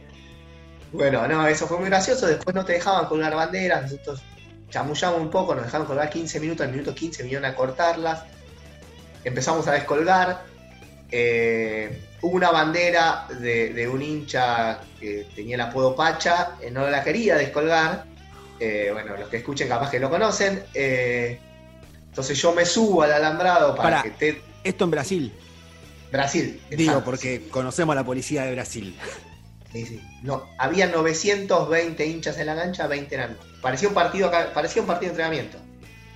[0.93, 2.26] Bueno, no, eso fue muy gracioso.
[2.26, 4.22] Después no te dejaban colgar banderas, nosotros
[4.70, 8.24] chamullamos un poco, nos dejaron colgar 15 minutos, al minuto 15 vinieron a cortarlas.
[9.22, 10.45] Empezamos a descolgar.
[11.11, 17.36] Eh, una bandera de, un hincha que tenía el apodo Pacha, eh, no la quería
[17.36, 18.04] descolgar
[18.60, 20.62] eh, bueno, los que escuchen capaz que lo conocen.
[20.74, 21.40] Eh,
[22.08, 24.42] entonces yo me subo al alambrado para, que te...
[24.62, 25.32] Esto en Brasil.
[26.12, 26.60] Brasil.
[26.70, 28.96] Digo, porque conocemos a la policía de Brasil.
[29.72, 30.00] Sí, sí.
[30.22, 33.38] No, había 920 hinchas en la cancha, 20 eran.
[33.62, 35.58] Parecía un partido, parecía un partido de entrenamiento.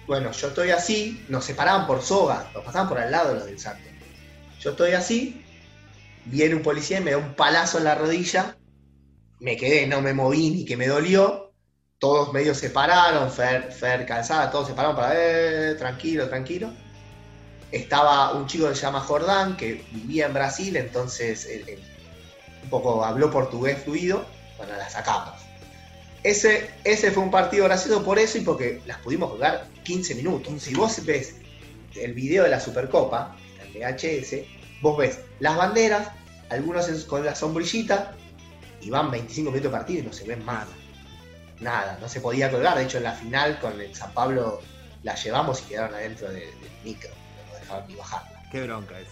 [0.07, 3.59] Bueno, yo estoy así, nos separaban por soga, nos pasaban por al lado los del
[3.59, 3.88] Santo.
[4.61, 5.43] Yo estoy así,
[6.27, 8.57] viene un policía y me da un palazo en la rodilla,
[9.41, 11.53] me quedé, no me moví ni que me dolió,
[11.99, 16.72] todos medio se pararon, Fer, Fer Calzada, todos se pararon para, ver, tranquilo, tranquilo.
[17.72, 21.49] Estaba un chico que se llama Jordán, que vivía en Brasil, entonces
[22.62, 24.25] un poco habló portugués fluido,
[24.57, 25.35] bueno, la sacamos.
[26.22, 30.62] Ese, ese fue un partido gracioso por eso y porque las pudimos jugar 15 minutos.
[30.62, 31.37] Si vos ves
[31.97, 34.37] el video de la Supercopa, el VHS,
[34.85, 36.09] vos ves las banderas,
[36.51, 38.14] algunos con la sombrillita,
[38.82, 40.66] y van 25 minutos de partido y no se ven más
[41.61, 42.76] nada, no se podía colgar.
[42.76, 44.61] De hecho, en la final con el San Pablo
[45.03, 46.51] la llevamos y quedaron adentro del,
[46.85, 47.09] micro,
[47.51, 48.43] no dejaban ni bajarla.
[48.53, 49.11] Qué bronca esa.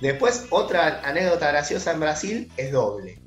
[0.00, 3.20] Después, otra anécdota graciosa en Brasil es doble.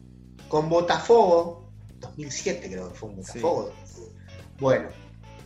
[0.48, 3.72] Con Botafogo, 2007 creo que fue un Botafogo.
[4.60, 4.90] Bueno,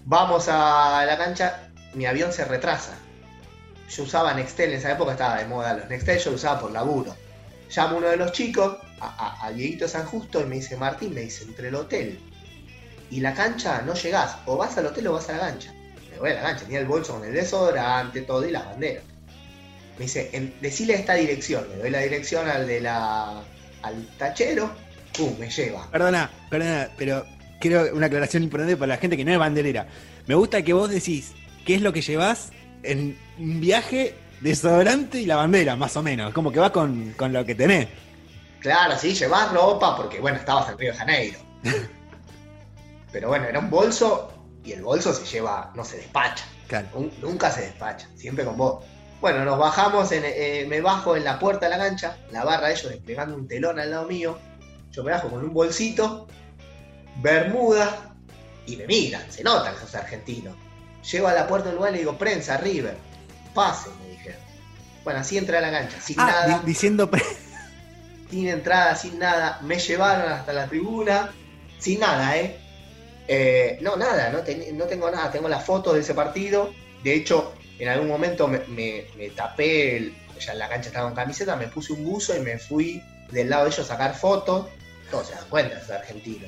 [0.05, 2.97] vamos a la cancha, mi avión se retrasa.
[3.89, 6.71] Yo usaba Nextel, en esa época estaba de moda los Nextel, yo lo usaba por
[6.71, 7.15] laburo.
[7.75, 10.77] Llamo a uno de los chicos, a, a, a Dieguito San Justo, y me dice,
[10.77, 12.19] Martín, me dice, entre el hotel
[13.11, 15.73] y la cancha no llegás, o vas al hotel o vas a la cancha.
[16.11, 19.03] Me voy a la cancha, tenía el bolso con el desodorante, todo y las banderas.
[19.97, 23.41] Me dice, en, decile esta dirección, le doy la dirección al de la.
[23.81, 24.71] al tachero,
[25.15, 25.89] pum, me lleva.
[25.91, 27.25] Perdona, perdona, pero
[27.61, 29.87] quiero una aclaración importante para la gente que no es banderera.
[30.27, 31.33] Me gusta que vos decís
[31.65, 32.51] qué es lo que llevas
[32.85, 36.33] en un viaje, desodorante y la bandera, más o menos.
[36.33, 37.87] Como que va con, con lo que tenés.
[38.59, 41.39] Claro, sí, llevas ropa, porque bueno, estabas en Río de Janeiro.
[43.11, 44.31] Pero bueno, era un bolso
[44.63, 46.45] y el bolso se lleva, no se despacha.
[46.67, 46.87] Claro.
[47.21, 48.83] Nunca se despacha, siempre con vos.
[49.21, 52.67] Bueno, nos bajamos, en, eh, me bajo en la puerta de la cancha, la barra
[52.67, 54.37] de ellos desplegando un telón al lado mío.
[54.91, 56.27] Yo me bajo con un bolsito,
[57.21, 58.15] bermuda,
[58.65, 60.55] y me miran, se nota que sos argentino.
[61.11, 62.97] Llego a la puerta del lugar y le digo, prensa, River,
[63.53, 64.39] pase, me dijeron.
[65.03, 67.09] Bueno, así entré a la cancha, sin Ah, nada, di- diciendo.
[68.29, 69.59] sin entrada, sin nada.
[69.61, 71.31] Me llevaron hasta la tribuna,
[71.79, 72.57] sin nada, ¿eh?
[73.27, 75.31] Eh, no, nada, no, ten- no tengo nada.
[75.31, 76.73] Tengo las fotos de ese partido.
[77.03, 81.07] De hecho, en algún momento me, me- me tapé, el- ya en la cancha estaba
[81.09, 83.01] en camiseta, me puse un buzo y me fui
[83.31, 84.67] del lado de ellos a sacar fotos.
[85.11, 86.47] Todos se dan cuenta, es argentino.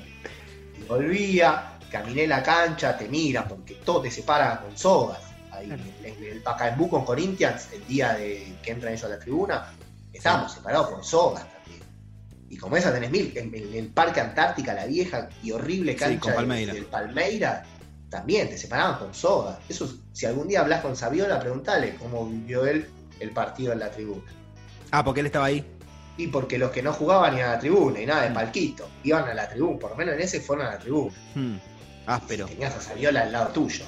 [0.80, 5.20] Y volvía, caminé la cancha, te miran, porque todo te separa con sogas.
[5.52, 5.72] Ahí,
[6.04, 9.74] en el Pacaembu con Corinthians, el día de que entran ellos a la tribuna,
[10.14, 11.82] estábamos separados con sogas también.
[12.50, 15.98] Y como esa tenés mil, en el, el Parque Antártica, la vieja y horrible Sí,
[15.98, 16.74] cancha del- Palmeira.
[16.74, 17.64] del Palmeira,
[18.10, 19.58] también te separaban con sogas.
[19.68, 22.88] Eso, si algún día hablas con Saviola, preguntale cómo vivió él
[23.20, 24.32] el partido en la tribuna.
[24.92, 25.66] Ah, porque él estaba ahí.
[26.18, 28.30] Y porque los que no jugaban iban a la tribuna y nada Mm.
[28.30, 31.14] de palquito, iban a la tribuna, por lo menos en ese fueron a la tribuna.
[31.36, 31.56] Hmm.
[32.08, 32.46] Áspero.
[32.48, 33.86] Y tenías a Saviola al lado tuyo.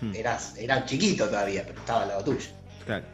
[0.00, 0.14] Hmm.
[0.14, 2.48] Eras, era chiquito todavía, pero estaba al lado tuyo.
[2.86, 3.04] Claro.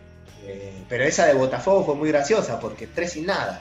[0.44, 3.60] Eh, pero esa de Botafogo fue muy graciosa porque tres sin nada.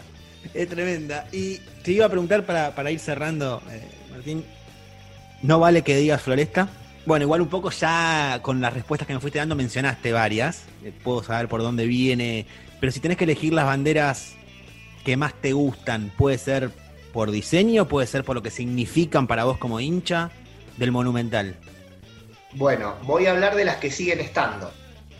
[0.53, 1.25] Es tremenda.
[1.31, 3.81] Y te iba a preguntar para, para ir cerrando, eh,
[4.11, 4.45] Martín.
[5.41, 6.69] No vale que digas Floresta.
[7.05, 10.63] Bueno, igual un poco ya con las respuestas que me fuiste dando mencionaste varias.
[10.83, 12.45] Eh, puedo saber por dónde viene.
[12.79, 14.33] Pero si tenés que elegir las banderas
[15.03, 16.69] que más te gustan, puede ser
[17.11, 20.31] por diseño, puede ser por lo que significan para vos como hincha
[20.77, 21.55] del Monumental.
[22.53, 24.71] Bueno, voy a hablar de las que siguen estando.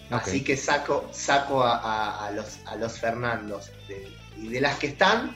[0.10, 3.72] Así que saco, saco a, a- a los, a los Fernandos.
[3.88, 5.36] De- y de las que están,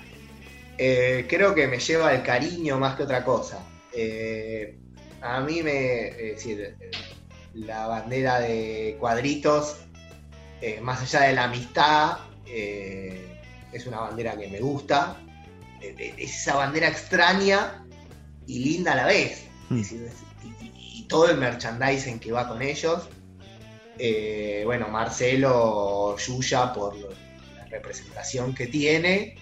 [0.77, 3.59] eh, creo que me lleva el cariño más que otra cosa.
[3.93, 4.77] Eh,
[5.21, 6.07] a mí me.
[6.09, 6.75] Es decir,
[7.55, 9.77] la bandera de cuadritos,
[10.61, 15.17] eh, más allá de la amistad, es una bandera que me gusta.
[15.81, 17.83] Es esa bandera extraña
[18.45, 19.45] y linda a la vez.
[19.69, 23.07] Y, todo el merchandising que va con ellos.
[23.97, 29.37] Eh, bueno, Marcelo Yuya por la representación que tiene.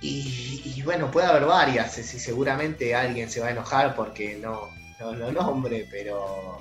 [0.00, 1.96] Y, bueno, puede haber varias.
[1.96, 4.68] decir, seguramente alguien se va a enojar porque no,
[5.00, 6.60] no lo nombre, pero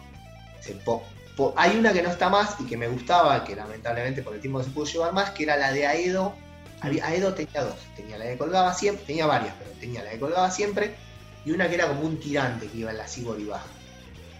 [1.55, 4.59] hay una que no está más y que me gustaba, que lamentablemente por el tiempo
[4.59, 6.33] no se pudo llevar más, que era la de Aedo.
[6.81, 10.49] Aedo tenía dos, tenía la de colgaba siempre, tenía varias, pero tenía la de colgaba
[10.49, 10.95] siempre
[11.45, 13.67] y una que era como un tirante que iba en la Cibor y baja.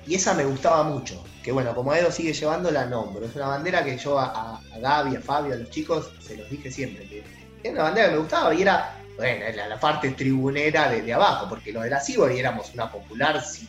[0.06, 1.24] Y esa me gustaba mucho.
[1.43, 3.26] Que bueno, como Edo sigue llevando la nombro.
[3.26, 6.72] Es una bandera que yo a, Gaby, a Fabio, a los chicos, se los dije
[6.72, 7.08] siempre.
[7.08, 7.24] Que
[7.64, 11.14] era una bandera que me gustaba y era, bueno, era la parte tribunera de, de
[11.14, 13.68] abajo, porque los de la Cibor éramos una popular sin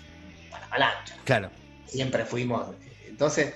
[0.50, 1.16] para palancha.
[1.24, 1.50] Claro.
[1.86, 2.68] Siempre fuimos.
[3.06, 3.54] Entonces,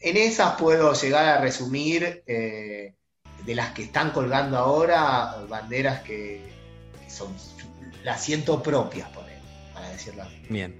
[0.00, 2.94] en esas puedo llegar a resumir eh,
[3.44, 6.42] de las que están colgando ahora, banderas que,
[7.02, 7.34] que son,
[8.04, 9.38] las siento propias, por él,
[9.74, 10.40] para decirlo así.
[10.48, 10.74] Bien.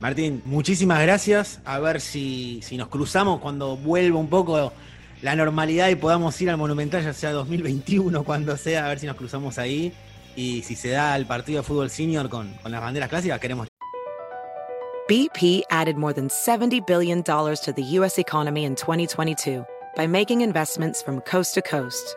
[0.00, 1.60] Martín, muchísimas gracias.
[1.64, 4.72] A ver si, si nos cruzamos cuando vuelva un poco
[5.20, 9.06] la normalidad y podamos ir al Monumental, ya sea 2021, cuando sea, a ver si
[9.06, 9.92] nos cruzamos ahí.
[10.36, 13.68] Y si se da el partido de fútbol senior con, con las banderas clásicas, queremos.
[15.08, 18.16] BP added more than $70 billion to the U.S.
[18.16, 19.66] economy in 2022
[19.96, 22.16] by making investments from coast to coast.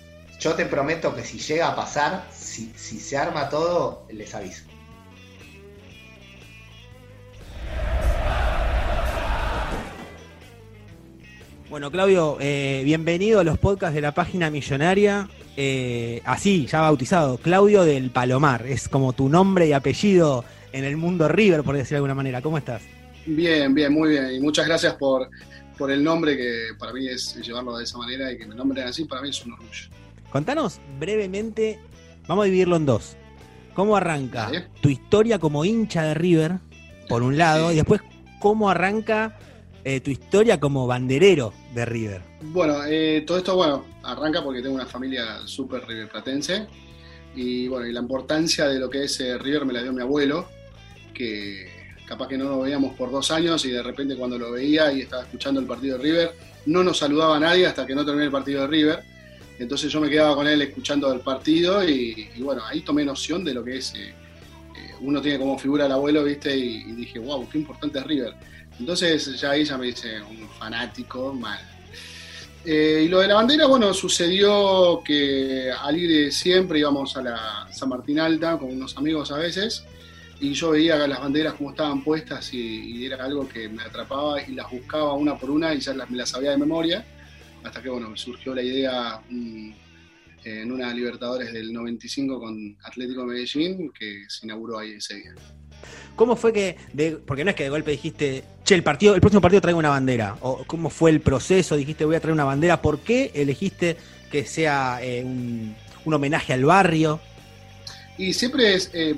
[0.41, 4.63] Yo te prometo que si llega a pasar, si, si se arma todo, les aviso.
[11.69, 15.29] Bueno, Claudio, eh, bienvenido a los podcasts de la página millonaria.
[15.55, 18.65] Eh, así, ya bautizado, Claudio del Palomar.
[18.65, 22.41] Es como tu nombre y apellido en el mundo River, por decirlo de alguna manera.
[22.41, 22.81] ¿Cómo estás?
[23.27, 24.33] Bien, bien, muy bien.
[24.33, 25.29] Y muchas gracias por,
[25.77, 28.87] por el nombre, que para mí es llevarlo de esa manera y que me nombren
[28.87, 30.00] así, para mí es un orgullo.
[30.31, 31.79] Contanos brevemente,
[32.27, 33.17] vamos a dividirlo en dos.
[33.73, 34.51] ¿Cómo arranca
[34.81, 36.53] tu historia como hincha de River,
[37.07, 37.73] por un lado, Sí.
[37.73, 38.01] y después
[38.39, 39.37] cómo arranca
[39.83, 42.21] eh, tu historia como banderero de River?
[42.41, 46.67] Bueno, eh, todo esto, bueno, arranca porque tengo una familia súper riverplatense
[47.35, 50.01] y bueno, y la importancia de lo que es eh, River me la dio mi
[50.01, 50.47] abuelo,
[51.13, 51.67] que
[52.05, 55.01] capaz que no lo veíamos por dos años y de repente cuando lo veía y
[55.01, 56.31] estaba escuchando el partido de River,
[56.65, 58.99] no nos saludaba a nadie hasta que no terminé el partido de River.
[59.61, 63.53] Entonces yo me quedaba con él escuchando el partido y, bueno, ahí tomé noción de
[63.53, 66.57] lo que es, eh, eh, uno tiene como figura al abuelo, ¿viste?
[66.57, 68.33] Y, y dije, wow, qué importante es River.
[68.79, 71.59] Entonces ya ahí ya me dice un fanático mal.
[72.65, 77.67] Eh, y lo de la bandera, bueno, sucedió que al ir siempre íbamos a la
[77.71, 79.83] San Martín Alta con unos amigos a veces
[80.39, 84.41] y yo veía las banderas como estaban puestas y, y era algo que me atrapaba
[84.41, 87.05] y las buscaba una por una y ya las, me las sabía de memoria
[87.63, 89.71] hasta que bueno, me surgió la idea mm,
[90.43, 95.33] en una Libertadores del 95 con Atlético de Medellín que se inauguró ahí ese día.
[96.15, 99.21] ¿Cómo fue que, de- porque no es que de golpe dijiste, che, el partido, el
[99.21, 100.37] próximo partido traigo una bandera?
[100.41, 101.75] ¿O cómo fue el proceso?
[101.75, 102.81] Dijiste, voy a traer una bandera.
[102.81, 103.97] ¿Por qué elegiste
[104.31, 107.19] que sea eh, un, un homenaje al barrio?
[108.17, 109.15] Y siempre es, eh,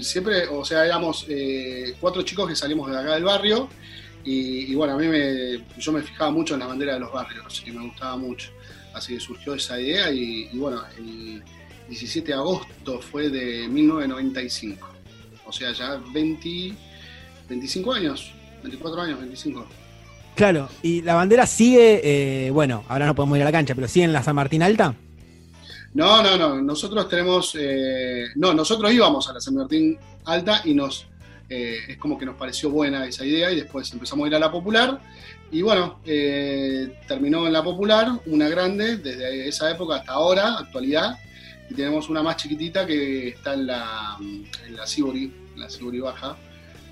[0.00, 3.68] siempre, o sea, éramos eh, cuatro chicos que salimos de acá del barrio
[4.24, 7.12] y, y bueno, a mí me, yo me fijaba mucho en la bandera de los
[7.12, 8.50] barrios y me gustaba mucho.
[8.94, 11.42] Así que surgió esa idea y, y bueno, el
[11.88, 14.88] 17 de agosto fue de 1995.
[15.46, 16.74] O sea, ya 20,
[17.48, 19.66] 25 años, 24 años, 25.
[20.36, 22.00] Claro, y la bandera sigue,
[22.46, 24.62] eh, bueno, ahora no podemos ir a la cancha, pero sigue en la San Martín
[24.62, 24.94] Alta.
[25.92, 26.60] No, no, no.
[26.60, 27.56] Nosotros tenemos.
[27.58, 31.06] eh, no, nosotros íbamos a la San Martín Alta y nos.
[31.48, 34.38] Eh, es como que nos pareció buena esa idea y después empezamos a ir a
[34.38, 35.00] la popular.
[35.50, 41.18] Y bueno, eh, terminó en la popular, una grande, desde esa época hasta ahora, actualidad.
[41.70, 46.00] Y tenemos una más chiquitita que está en la, en la Sibori, en la Sibori
[46.00, 46.36] Baja.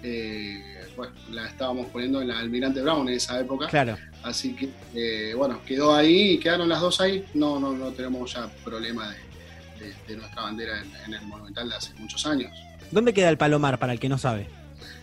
[0.03, 0.63] Eh,
[0.97, 3.67] bueno, la estábamos poniendo en la Almirante Brown en esa época.
[3.69, 3.97] Claro.
[4.23, 7.25] Así que, eh, bueno, quedó ahí y quedaron las dos ahí.
[7.35, 11.69] No, no, no tenemos ya problema de, de- de nuestra bandera en, en el Monumental
[11.69, 12.51] de hace muchos años.
[12.93, 14.47] ¿Dónde queda el Palomar, para el que no sabe?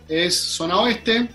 [0.08, 1.28] Es zona oeste,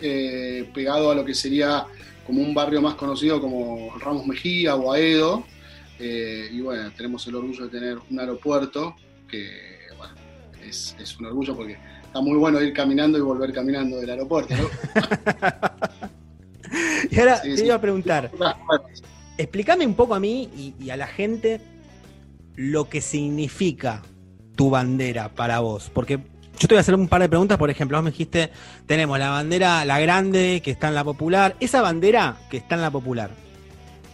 [0.00, 1.86] eh, pegado a lo que sería
[2.26, 5.44] como un barrio más conocido como Ramos Mejía o Aedo.
[5.98, 8.96] Eh, y bueno, tenemos el orgullo de tener un aeropuerto
[9.28, 9.50] que,
[9.96, 10.14] bueno,
[10.66, 14.54] es, es un orgullo porque está muy bueno ir caminando y volver caminando del aeropuerto,
[14.56, 14.68] ¿no?
[17.10, 17.64] Y ahora Sí, te sí.
[17.64, 18.30] iba a preguntar,
[19.36, 21.60] explícame un poco a mí y, y a la gente
[22.54, 24.02] lo que significa
[24.60, 25.90] tu bandera para vos.
[25.90, 26.18] Porque
[26.58, 27.56] yo te voy a hacer un par de preguntas.
[27.56, 28.50] Por ejemplo, vos me dijiste,
[28.84, 31.56] tenemos la bandera, la grande, que está en la popular.
[31.60, 33.30] Esa bandera que está en la popular,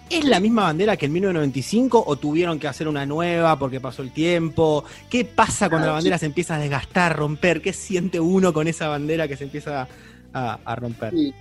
[0.09, 4.03] ¿Es la misma bandera que en 1995 o tuvieron que hacer una nueva porque pasó
[4.03, 4.85] el tiempo?
[5.11, 6.21] ¿Qué pasa cuando Ah, la bandera sí.
[6.21, 7.61] se empieza a desgastar, romper?
[7.61, 9.89] ¿Qué siente uno con esa bandera que se empieza
[10.33, 11.11] a, a romper?
[11.13, 11.35] Sí.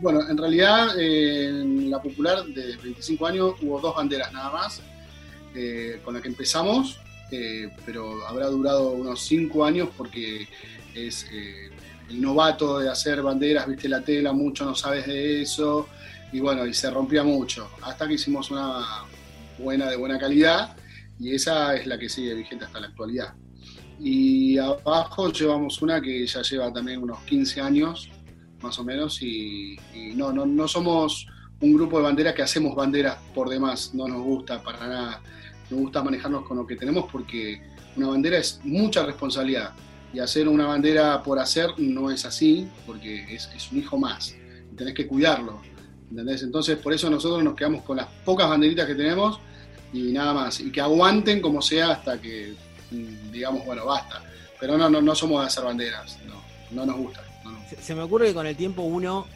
[0.00, 4.82] Bueno, en realidad eh, en la popular de 25 años hubo dos banderas nada más
[5.54, 6.98] eh, con la que empezamos,
[7.30, 10.48] eh, pero habrá durado unos 5 años porque
[10.94, 11.70] es eh,
[12.08, 15.88] el novato de hacer banderas, viste la tela, mucho no sabes de eso,
[16.32, 19.04] y bueno, y se rompía mucho, hasta que hicimos una
[19.58, 20.76] buena, de buena calidad,
[21.18, 23.34] y esa es la que sigue vigente hasta la actualidad.
[24.00, 28.10] Y abajo llevamos una que ya lleva también unos 15 años,
[28.60, 31.26] más o menos, y, y no, no, no somos
[31.60, 35.22] un grupo de banderas que hacemos banderas por demás, no nos gusta para nada,
[35.70, 37.60] nos gusta manejarnos con lo que tenemos porque
[37.96, 39.72] una bandera es mucha responsabilidad
[40.12, 44.34] y hacer una bandera por hacer no es así, porque es, un hijo más,
[44.72, 45.60] y tenés que cuidarlo,
[46.08, 46.42] ¿entendés?
[46.42, 49.40] Entonces por eso nosotros nos quedamos con las pocas banderitas que tenemos
[49.92, 52.54] y nada más, y que aguanten como sea hasta que
[52.92, 54.22] mm, digamos, bueno, basta.
[54.60, 56.40] Pero no, no, no somos de hacer banderas, no,
[56.70, 57.24] no nos gusta.
[57.44, 59.26] no nos Se, se me ocurre que con el tiempo uno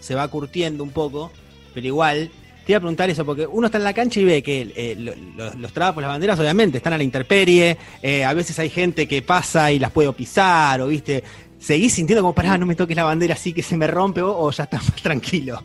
[0.00, 1.30] se va curtiendo un poco,
[1.74, 2.30] pero igual.
[2.64, 4.96] Te iba a preguntar eso, porque uno está en la cancha y ve que eh,
[4.98, 7.76] lo- lo- los trapos, las banderas, obviamente, están a la intemperie.
[8.02, 11.22] eh, a veces hay gente que pasa y las puede pisar, o viste.
[11.58, 14.36] ¿Seguís sintiendo como, pará, no me toques la bandera así que se me rompe, o,
[14.38, 15.62] o ya estás más tranquilo?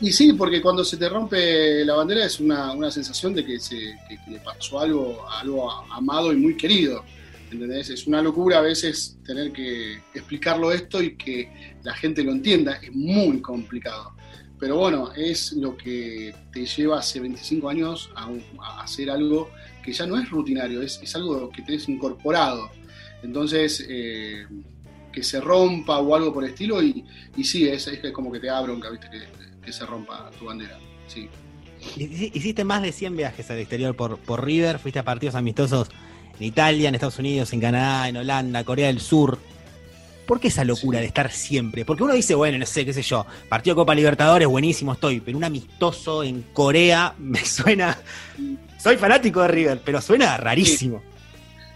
[0.00, 3.58] Y, sí, porque cuando se te rompe la bandera es una, una sensación de que,
[3.58, 3.76] se,
[4.28, 7.02] le pasó algo, algo amado y muy querido.
[7.50, 7.90] ¿Entendés?
[7.90, 11.50] Es una locura a veces tener que explicarlo esto y que
[11.82, 12.74] la gente lo entienda.
[12.82, 14.12] Es muy complicado.
[14.60, 19.50] Pero bueno, es lo que te lleva hace 25 años a, hacer algo
[19.82, 22.70] que ya no es rutinario, es, algo que tenés incorporado.
[23.22, 24.46] Entonces, eh,
[25.10, 27.04] que se rompa o algo por el estilo, y,
[27.36, 29.08] y sí, es, es como que te da bronca, ¿viste?
[29.10, 30.76] Que, se rompa tu bandera.
[31.06, 31.28] Sí.
[31.96, 35.88] Hici- Hiciste más de 100 viajes al exterior por, por River, fuiste a partidos amistosos
[36.40, 39.38] en Italia, en Estados Unidos, en Canadá, en Holanda, Corea del Sur.
[40.30, 41.02] ¿Por qué esa locura Sí.
[41.02, 41.84] de estar siempre?
[41.84, 45.36] Porque uno dice, bueno, no sé, qué sé yo, partido Copa Libertadores, buenísimo estoy, pero
[45.36, 47.98] un amistoso en Corea me suena...
[48.78, 51.02] Soy fanático de River, pero suena rarísimo.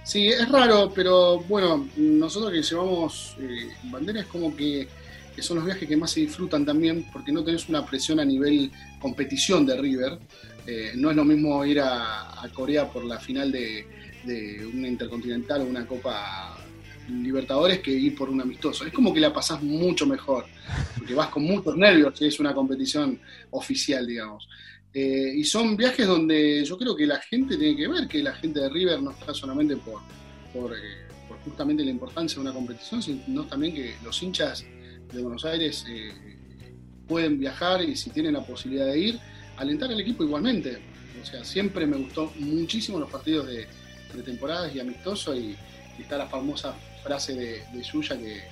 [0.05, 4.87] Sí, es raro, pero bueno, nosotros que llevamos eh, bandera es como que,
[5.35, 8.25] que son los viajes que más se disfrutan también, porque no tenés una presión a
[8.25, 10.21] nivel competición de River.
[10.65, 13.85] Eh, no es lo mismo ir a, a Corea por la final de,
[14.25, 16.57] de una intercontinental o una Copa
[17.09, 18.85] Libertadores que ir por un amistoso.
[18.87, 20.47] Es como que la pasás mucho mejor,
[20.97, 24.49] porque vas con muchos nervios es una competición oficial, digamos.
[24.93, 28.33] Eh, y son viajes donde yo creo que la gente tiene que ver que la
[28.35, 30.01] gente de River no está solamente por,
[30.53, 31.09] por, eh,
[31.45, 34.65] justamente la importancia de una competición, sino también que los hinchas
[35.13, 36.13] de Buenos Aires eh,
[37.09, 39.21] pueden viajar y si tienen la posibilidad de ir,
[39.57, 40.79] alentar al equipo igualmente.
[41.21, 43.67] O sea, siempre me gustó muchísimo los partidos de
[44.13, 45.57] pretemporadas y amistosos y,
[45.99, 48.43] y está la famosa frase de, de Yuya, que,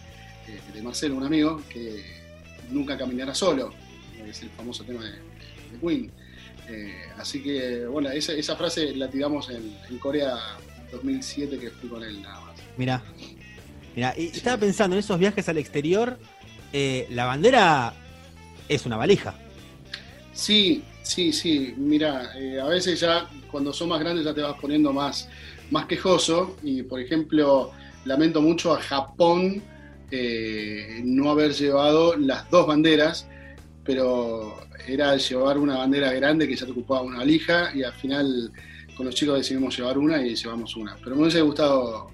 [0.46, 2.04] que- de Marcelo, un amigo, que
[2.70, 3.72] nunca caminará solo,
[4.28, 6.12] es el famoso tema de, de Queen.
[6.68, 10.36] Eh, así que, bueno, esa, esa frase la tiramos en, en Corea
[10.92, 12.54] 2007 que fui con él nada más.
[12.76, 13.02] Mirá.
[13.96, 16.18] Mirá, y estaba pensando en esos viajes al exterior,
[16.72, 17.92] eh, la bandera
[18.68, 19.34] es una valija.
[20.32, 21.74] Sí, sí, sí.
[21.76, 25.28] Mira, eh, a veces ya cuando son más grandes ya te vas poniendo más,
[25.70, 26.56] más quejoso.
[26.62, 27.72] Y por ejemplo,
[28.04, 29.62] lamento mucho a Japón
[30.10, 33.26] eh, no haber llevado las dos banderas,
[33.84, 38.52] pero era llevar una bandera grande que ya te ocupaba una valija y al final
[38.96, 40.96] con los chicos decidimos llevar una y llevamos una.
[41.02, 42.10] Pero me hubiese gustado,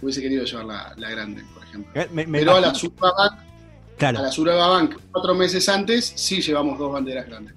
[0.00, 2.00] hubiese querido llevar la, la grande, por ejemplo.
[2.00, 3.32] Eh, me- me Pero a la Surabank,
[3.98, 7.54] claro, a la Surabank cuatro meses antes sí llevamos dos banderas grandes.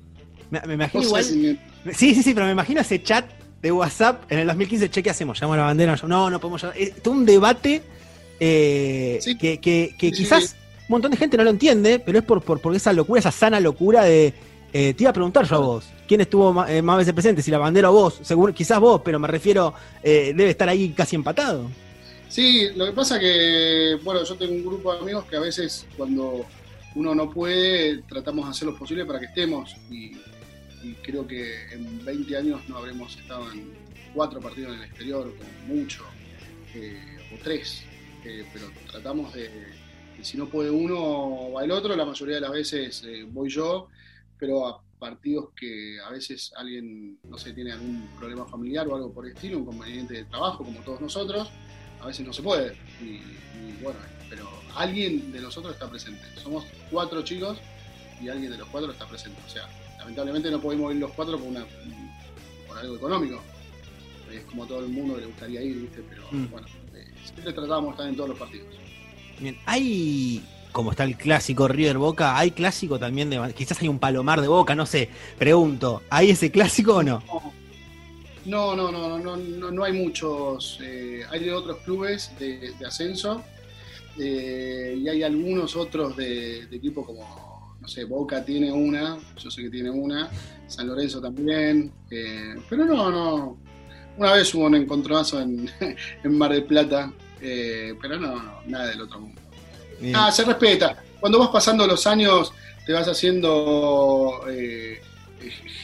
[0.50, 1.24] me, me imagino No igual.
[1.24, 1.38] sé si
[1.86, 3.26] me- Sí, sí, sí, pero me imagino ese chat
[3.66, 5.39] de WhatsApp en el 2015, che, ¿qué hacemos?
[5.39, 5.95] ¿Llamamos a la bandera?
[6.07, 6.78] No, no podemos llamar.
[6.78, 7.82] Es un debate
[8.39, 9.36] eh, Sí.
[9.38, 12.24] que, que- que Sí, sí, quizás un montón de gente no lo entiende, pero es
[12.26, 14.34] por, por, por esa locura, esa sana locura de...
[14.72, 17.41] eh, te iba a preguntar yo a vos, ¿quién estuvo eh, más veces presente?
[17.41, 21.16] Si la bandera o vos, seguro, quizás vos, pero me refiero, debe estar ahí casi
[21.16, 21.68] empatado.
[22.30, 25.88] Sí, lo que pasa que, bueno, yo tengo un grupo de amigos que a veces
[25.97, 26.45] cuando
[26.93, 30.11] uno no puede, tratamos de hacer lo posible para que estemos y,
[30.86, 33.74] y creo que en 20 años no habremos estado en
[34.14, 36.04] cuatro partidos en el exterior, como mucho,
[36.76, 37.84] eh, o tres,
[38.24, 39.50] eh, pero tratamos de,
[40.22, 43.88] si no puede uno, va el otro, la mayoría de las veces eh, voy yo,
[44.38, 49.12] pero a partidos que a veces alguien, no sé, tiene algún problema familiar o algo
[49.12, 51.50] por el estilo, un inconveniente de trabajo, como todos nosotros,
[52.00, 52.78] a veces no se puede.
[54.30, 56.24] Pero alguien de nosotros está presente.
[56.42, 57.58] Somos cuatro chicos
[58.22, 59.40] y alguien de los cuatro está presente.
[59.46, 59.68] O sea,
[60.06, 61.66] lamentablemente no podemos ir los cuatro por, una,
[62.68, 63.41] por algo económico.
[64.32, 66.03] Es como a todo el mundo le gustaría ir, ¿viste?
[66.08, 66.51] Pero Mm.
[66.51, 68.68] bueno, eh, siempre tratábamos de estar en todos los partidos.
[69.39, 73.53] Bien, hay, como está el clásico River Boca, hay clásico también de.
[73.53, 75.10] Quizás hay un palomar de Boca, no sé.
[75.39, 77.24] Pregunto, ¿hay ese clásico o no?
[78.45, 80.80] No, no, no, no, no, no hay muchos.
[80.84, 83.41] eh, hay de otros clubes de, de ascenso
[84.20, 87.45] eh, y hay algunos otros de, de equipo como,
[87.86, 90.28] no sé, Boca tiene una, yo sé que tiene una,
[90.66, 93.58] San Lorenzo también, eh, pero no, no.
[94.18, 95.70] Una vez hubo un encontronazo en,
[96.24, 99.40] en Mar del Plata, eh, pero no, no, nada del otro mundo.
[100.02, 100.16] Bien.
[100.16, 101.04] Ah, se respeta.
[101.20, 102.52] Cuando vas pasando los años,
[102.88, 105.00] te vas haciendo eh,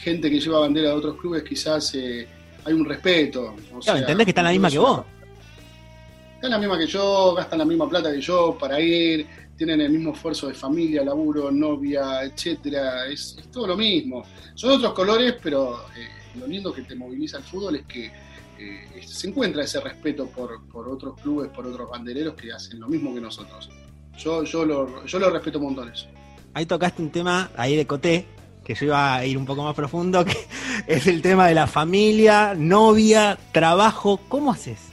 [0.02, 2.26] gente que lleva bandera de otros clubes, quizás eh,
[2.64, 3.54] hay un respeto.
[3.72, 5.04] o Claro, sea, entendés que está la misma que vos.
[6.34, 9.24] Están la misma que yo, gastan la misma plata que yo para ir,
[9.64, 13.06] tienen el mismo esfuerzo de familia, laburo, novia, etcétera.
[13.06, 14.24] Es, todo lo mismo.
[14.56, 16.08] Son otros colores, pero eh,
[16.40, 18.10] lo lindo que te moviliza el fútbol es que
[18.58, 22.88] eh, se encuentra ese respeto por, por otros clubes, por otros bandereros que hacen lo
[22.88, 23.70] mismo que nosotros.
[24.18, 26.08] Yo, yo, lo, yo lo respeto montones.
[26.54, 28.26] Ahí tocaste un tema ahí de Coté,
[28.64, 30.36] que yo iba a ir un poco más profundo, que
[30.88, 34.18] es el tema de la familia, novia, trabajo.
[34.28, 34.91] ¿Cómo haces?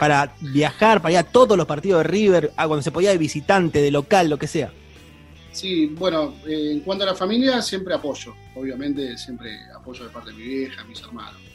[0.00, 3.18] Para viajar, para ir a todos los partidos de River, a cuando se podía de
[3.18, 4.72] visitante, de local, lo que sea.
[5.52, 8.34] Sí, bueno, eh, en cuanto a la familia, siempre apoyo.
[8.54, 11.50] Obviamente, siempre apoyo de parte de mi vieja, mis hermanos.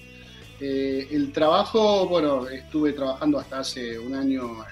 [0.59, 4.63] Eh, el trabajo, bueno, estuve trabajando hasta hace un año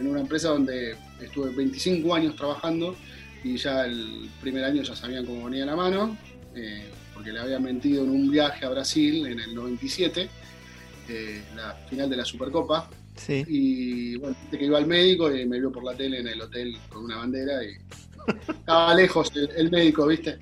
[0.00, 2.96] en, una empresa donde estuve 25 años trabajando
[3.44, 6.16] y ya el primer año ya sabían cómo venía la mano,
[6.54, 10.28] eh, porque le había mentido en un viaje a Brasil en el 97,
[11.08, 12.88] eh, la final de la Supercopa.
[13.16, 13.44] Sí.
[13.48, 16.76] Y bueno, que iba al médico y me vio por la tele en el hotel
[16.90, 17.76] con una bandera y
[18.50, 20.38] estaba lejos el, el médico, ¿viste?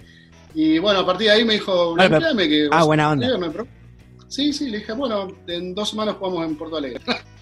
[0.55, 3.27] Y bueno, a partir de ahí me dijo, Ah, pero- "Limpiame que ah, buena onda.
[3.27, 3.67] River", me pro-
[4.29, 7.01] Sí, sí, le dije, bueno, en dos semanas jugamos en Porto Alegre.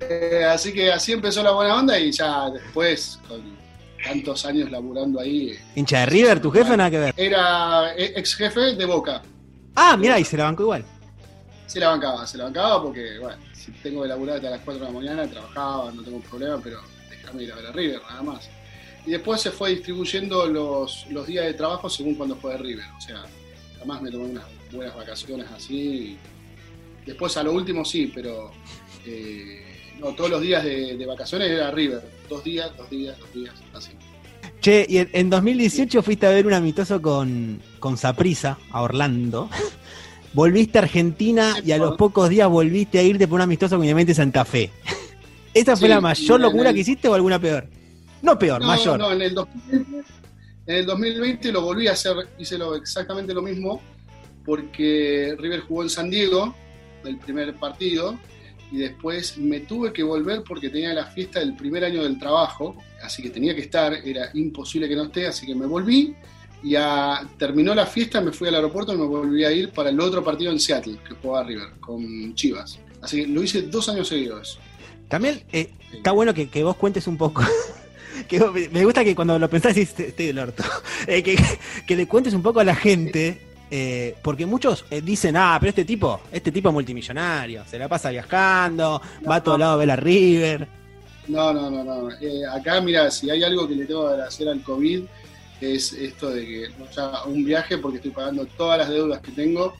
[0.00, 3.42] Eh, así que así empezó la buena onda y ya después, con
[4.04, 7.14] tantos años laburando ahí, eh, ¿Hincha de River, tu jefe, nada que ver?
[7.16, 9.22] era ex jefe de Boca.
[9.74, 10.84] Ah, mirá, y se la bancó igual.
[11.68, 14.86] Se la bancaba, se la bancaba porque, bueno, si tengo que laburar hasta las 4
[14.86, 18.22] de la mañana, trabajaba, no tengo problema, pero déjame ir a ver a River, nada
[18.22, 18.48] más.
[19.04, 22.86] Y después se fue distribuyendo los, los días de trabajo según cuando fue de River.
[22.96, 23.22] O sea,
[23.78, 26.16] jamás me tomé unas buenas vacaciones así.
[27.04, 28.50] Después a lo último sí, pero
[29.04, 32.02] eh, no, todos los días de, vacaciones era River.
[32.30, 33.90] Dos días, dos días, dos días, así.
[34.62, 39.50] Che, y en, en 2018 fuiste a ver un amistoso con, con Saprisa a Orlando.
[40.34, 43.84] Volviste a Argentina y a los pocos días volviste a irte por un amistoso con
[43.84, 44.70] Independiente Santa Fe.
[45.54, 47.66] ¿Esa fue Sí, la mayor locura el- que hiciste o alguna peor?
[48.22, 48.98] No peor, No, mayor.
[48.98, 50.04] no, en el 2020,
[50.66, 53.80] en el 2020 lo volví a hacer, hice lo, exactamente lo mismo,
[54.44, 56.54] porque River jugó en San Diego,
[57.04, 58.18] el primer partido,
[58.70, 62.76] y después me tuve que volver porque tenía la fiesta del primer año del trabajo,
[63.02, 66.14] así que tenía que estar, era imposible que no esté, así que me volví,
[66.62, 69.90] y a- terminó la fiesta, me fui al aeropuerto y me volví a ir para
[69.90, 72.78] el otro partido en Seattle, que jugaba River, con Chivas.
[73.02, 74.58] Así que lo hice dos años seguidos.
[75.08, 77.42] También eh, está bueno que, que vos cuentes un poco.
[78.28, 78.40] que
[78.72, 80.64] me gusta que cuando lo pensás decís, estoy del orto.
[81.06, 81.38] Eh, que,
[81.86, 83.40] que le cuentes un poco a la gente.
[83.70, 88.10] eh, porque muchos dicen, ah, pero este tipo, este tipo es multimillonario, se la pasa
[88.10, 90.68] viajando, va a todos lados a ver a River.
[91.28, 92.08] No, no, no, no.
[92.52, 95.02] Acá, mira, si hay algo que le tengo que agradecer al COVID,
[95.60, 99.74] es esto de que sea un viaje porque estoy pagando todas las deudas que tengo.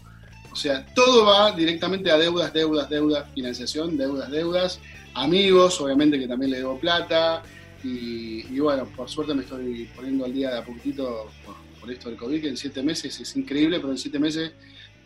[0.51, 4.81] O sea, todo va directamente a deudas, deudas, deudas, financiación, deudas, deudas.
[5.15, 7.43] Amigos, obviamente que también le debo plata.
[7.85, 11.31] Y, bueno, por suerte me estoy poniendo al día de a poquitito
[11.81, 14.53] por, esto del COVID, que en siete meses es increíble, pero en siete meses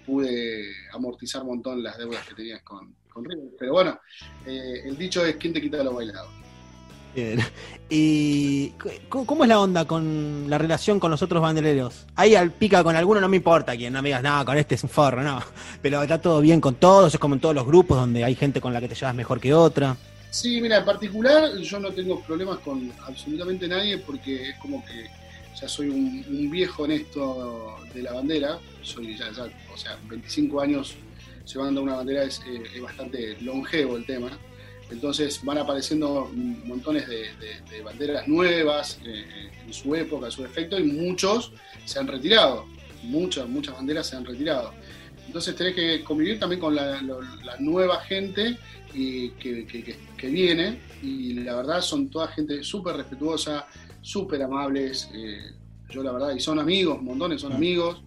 [0.04, 3.24] pude amortizar un montón las deudas que tenías con, con.
[3.56, 4.00] Pero bueno,
[4.46, 6.41] eh, el dicho es quién te quita lo bailado.
[7.14, 7.40] Bien.
[7.90, 8.70] ¿Y
[9.08, 12.06] cómo es la onda con la relación con los otros bandereros?
[12.14, 14.76] Ahí al pica con alguno, no me importa quién, no me digas, no, con este
[14.76, 15.42] es un forro, no.
[15.82, 18.60] Pero está todo bien con todos, es como en todos los grupos donde hay gente
[18.60, 19.96] con la que te llevas mejor que otra.
[20.30, 25.06] Sí, mira, en particular yo no tengo problemas con absolutamente nadie porque es como que
[25.60, 28.58] ya soy un, un viejo en esto de la bandera.
[28.80, 30.96] Soy ya, ya, o sea, 25 años
[31.44, 34.30] llevando una bandera es, eh, es bastante longevo el tema.
[34.90, 36.30] Entonces van apareciendo
[36.64, 41.52] montones de, de- de banderas nuevas eh, en su época, en su efecto, y muchos
[41.84, 42.66] se han retirado.
[43.02, 44.72] Muchas, muchas banderas se han retirado.
[45.26, 47.00] Entonces tenés que convivir también con la,
[47.58, 48.58] nueva gente
[48.94, 50.80] y que, que- que- que viene.
[51.02, 53.66] Y la verdad son toda gente súper respetuosa,
[54.02, 55.08] súper amables.
[55.14, 55.52] eh,
[55.88, 58.02] yo la verdad, y son amigos, montones son amigos.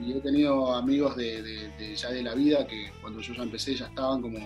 [0.00, 3.74] y he tenido amigos de, de, ya de la vida que cuando yo ya empecé
[3.74, 4.38] ya estaban como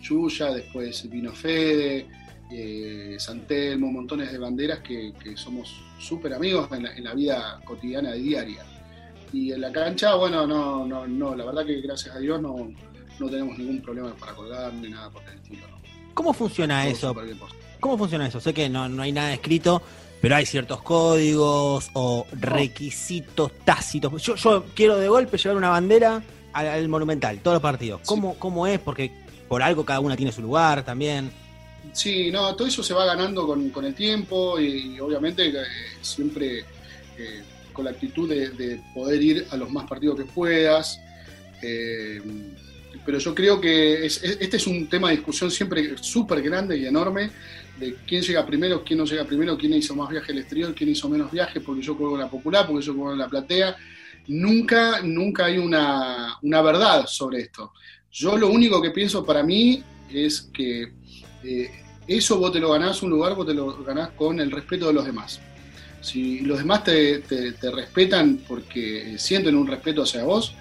[0.00, 2.06] Yuya, después vino Fede,
[2.50, 7.60] eh, Santelmo, montones de banderas que, que somos súper amigos en la, en la, vida
[7.64, 8.64] cotidiana y diaria.
[9.32, 12.72] Y en la cancha, bueno, no, no, no, la verdad que gracias a Dios no,
[13.20, 15.68] no tenemos ningún problema para colgar ni nada por el estilo.
[15.68, 15.80] ¿no?
[16.14, 17.14] ¿Cómo funciona eso?
[17.78, 18.40] ¿Cómo funciona eso?
[18.40, 19.80] Sé que no, no hay nada escrito,
[20.20, 24.20] pero hay ciertos códigos o requisitos tácitos.
[24.22, 26.22] Yo, yo quiero de golpe llevar una bandera
[26.52, 28.00] al, al Monumental, todos los partidos.
[28.04, 28.34] ¿Cómo.
[28.38, 28.78] ¿Cómo es?
[28.80, 29.12] Porque
[29.50, 31.28] por algo cada una tiene su lugar también.
[31.92, 35.64] Sí, no, todo eso se va ganando con, el tiempo y, obviamente eh,
[36.00, 36.60] siempre
[37.18, 37.42] eh,
[37.72, 41.00] con la actitud de, de, poder ir a los más partidos que puedas.
[41.62, 42.22] Eh,
[43.04, 46.86] pero yo creo que es, este es un tema de discusión siempre súper grande y
[46.86, 47.30] enorme
[47.76, 50.90] de quién llega primero, quién no llega primero, quién hizo más viaje al exterior, quién
[50.90, 53.76] hizo menos viajes, porque yo juego en la popular, porque yo juego en la platea.
[54.28, 57.72] Nunca, nunca hay una verdad sobre esto.
[58.12, 59.82] Yo lo único que pienso para mí
[60.12, 60.92] es que
[61.44, 61.70] eh,
[62.06, 64.92] eso vos te lo ganás un lugar, vos te lo ganás con el respeto de
[64.92, 65.40] los demás.
[66.00, 67.22] Si los demás te,
[67.72, 70.54] respetan porque sienten un respeto hacia vos,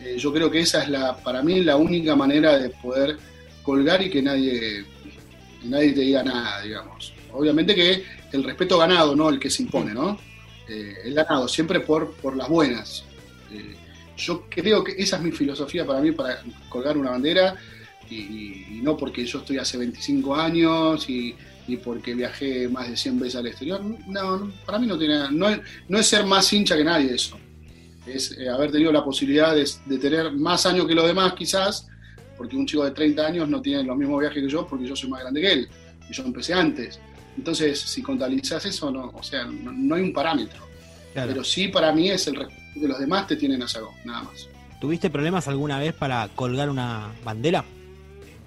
[0.00, 3.18] eh, yo creo que esa es la, para mí la única manera de poder
[3.62, 4.84] colgar y que nadie,
[5.64, 7.12] nadie te diga nada, digamos.
[7.32, 10.18] Obviamente que el respeto ganado, no el que se impone, ¿no?
[10.68, 13.04] Eh, el ganado, siempre por, por las buenas.
[14.16, 17.56] Yo creo que esa es mi filosofía para mí, para colgar una bandera,
[18.10, 21.34] y, no porque yo estoy hace 25 años y,
[21.66, 23.80] y, porque viajé más de 100 veces al exterior.
[24.06, 25.48] No, para mí no tiene no
[25.88, 27.38] no es ser más hincha que nadie eso.
[28.06, 31.88] Es eh, haber tenido la posibilidad de, tener más años que los demás quizás,
[32.36, 34.94] porque un chico de 30 años no tiene los mismos viajes que yo porque yo
[34.94, 35.68] soy más grande que él,
[36.08, 37.00] y yo empecé antes.
[37.36, 40.73] Entonces, si contabilizas eso, no, o sea, no, no hay un parámetro.
[41.14, 41.30] Claro.
[41.30, 44.24] Pero sí para mí es el respeto que los demás te tienen a saco, nada
[44.24, 44.48] más.
[44.80, 47.64] ¿Tuviste problemas alguna vez para colgar una bandera?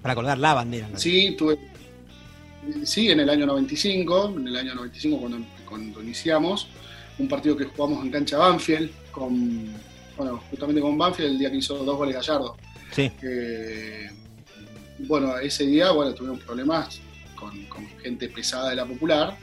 [0.02, 0.90] Para colgar la bandera.
[0.90, 1.00] ¿no?
[1.00, 1.58] Sí, tuve.
[2.84, 6.68] Sí, en el año 95, en el año 95 cuando, cuando iniciamos,
[7.18, 9.74] un partido que jugamos en cancha Banfield, con,
[10.18, 12.58] bueno, justamente con Banfield, el día que hizo dos goles Gallardo.
[12.92, 13.10] Sí.
[13.24, 14.10] Eh,
[15.00, 17.00] bueno, ese día, bueno, tuvimos problemas
[17.36, 19.38] con, con gente pesada de la popular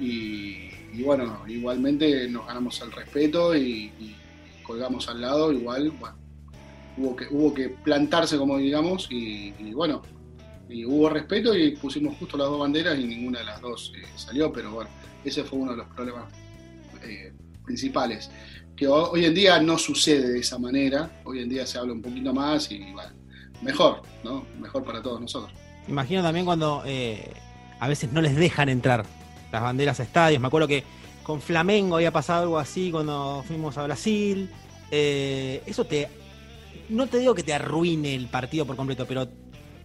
[0.00, 3.92] y, y, bueno, igualmente nos ganamos el respeto y,
[4.62, 6.16] colgamos al lado, igual, bueno,
[6.96, 10.00] hubo que, hubo que plantarse, como digamos, y, y, bueno,
[10.68, 14.06] y hubo respeto y pusimos justo las dos banderas y ninguna de las dos eh,
[14.16, 14.90] salió, pero bueno,
[15.24, 16.32] ese fue uno de los problemas
[17.02, 17.32] eh,
[17.64, 18.30] principales.
[18.74, 22.02] Que hoy en día no sucede de esa manera, hoy en día se habla un
[22.02, 23.12] poquito más y bueno,
[23.62, 24.44] mejor, ¿no?
[24.58, 25.52] Mejor para todos nosotros.
[25.86, 27.32] Imagino también cuando eh,
[27.78, 29.04] a veces no les dejan entrar
[29.54, 30.40] las banderas a estadios.
[30.40, 30.84] Me acuerdo que
[31.22, 34.50] con Flamengo había pasado algo así cuando fuimos a Brasil.
[34.90, 36.08] Eh, eso te.
[36.90, 39.26] No te digo que te arruine el partido por completo, pero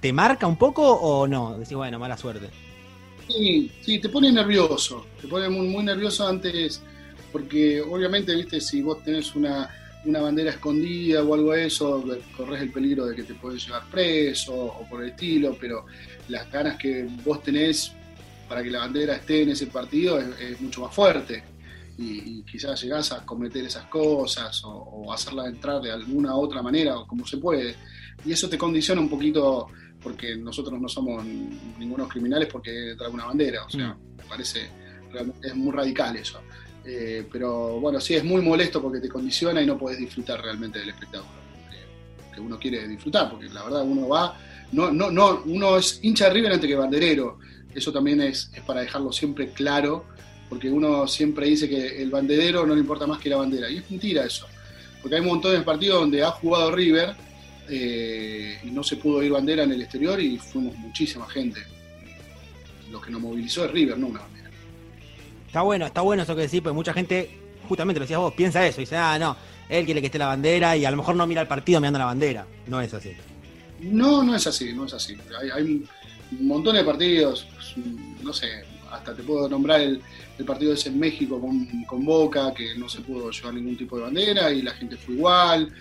[0.02, 1.58] ¿te marca un poco o no?
[1.58, 2.50] Decís, bueno, mala suerte.
[3.28, 5.06] Sí, sí, te pone nervioso.
[5.22, 6.82] Te pone muy, nervioso antes,
[7.32, 9.70] porque obviamente, viste, si vos tenés una,
[10.04, 12.04] una bandera escondida o algo de eso,
[12.36, 15.86] corres el peligro de que te puedes llevar preso o por el estilo, pero
[16.28, 17.94] las ganas que vos tenés
[18.50, 21.44] para que la bandera esté en ese partido es, es mucho más fuerte.
[21.98, 26.62] Y, y, quizás llegás a cometer esas cosas o, o, hacerla entrar de alguna otra
[26.62, 27.76] manera o como se puede.
[28.26, 29.68] Y eso te condiciona un poquito
[30.02, 33.66] porque nosotros no somos ningunos criminales porque trae una bandera.
[33.66, 34.18] O sea, mm.
[34.18, 34.70] me parece,
[35.44, 36.40] es muy radical eso.
[36.86, 40.80] Eh, pero bueno, sí es muy molesto porque te condiciona y no puedes disfrutar realmente
[40.80, 41.40] del espectáculo
[41.70, 44.38] que, que, uno quiere disfrutar, porque la verdad uno va,
[44.72, 47.40] no, no, no, uno es hincha de River antes que banderero,
[47.80, 50.06] eso también es, es, para dejarlo siempre claro,
[50.48, 53.78] porque uno siempre dice que el banderero no le importa más que la bandera, y
[53.78, 54.48] es mentira eso,
[55.02, 57.16] porque hay un montón de partidos donde ha jugado River
[57.70, 61.62] eh, y no se pudo ir bandera en el exterior y fuimos muchísima gente.
[62.92, 64.50] Lo que nos movilizó es River, no una bandera.
[65.46, 67.30] Está bueno, está bueno eso que decís, porque mucha gente,
[67.68, 69.36] justamente lo decías vos, piensa eso, y dice, ah, no,
[69.70, 72.00] él quiere que esté la bandera y a lo mejor no mira el partido mirando
[72.00, 72.46] la bandera.
[72.68, 73.12] No es así.
[73.80, 75.16] No, no es así, no es así.
[75.40, 75.84] Hay, hay
[76.32, 77.48] un montón de partidos,
[78.22, 80.02] no sé, hasta te puedo nombrar el,
[80.46, 84.52] partido ese en México con, Boca, que no se pudo llevar ningún tipo de bandera
[84.52, 85.74] y la gente fue igual.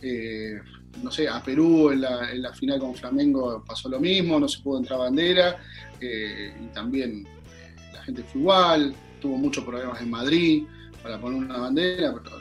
[0.00, 0.60] Eh,
[1.02, 4.46] no sé, a Perú en la, en la, final con Flamengo pasó lo mismo, no
[4.46, 5.56] se pudo entrar bandera
[6.00, 7.26] eh, y también
[7.92, 8.94] la gente fue igual
[9.24, 10.64] tuvo muchos problemas en Madrid
[11.02, 12.36] para poner una bandera, pero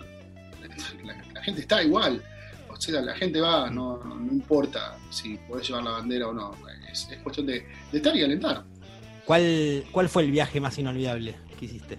[1.05, 2.21] la, la gente está igual.
[2.67, 6.51] O sea, la gente va, no, no importa si podés llevar la bandera o no.
[6.93, 8.63] Es, es cuestión de, de, estar y alentar.
[9.25, 11.97] ¿Cuál, ¿Cuál fue el viaje más inolvidable que hiciste?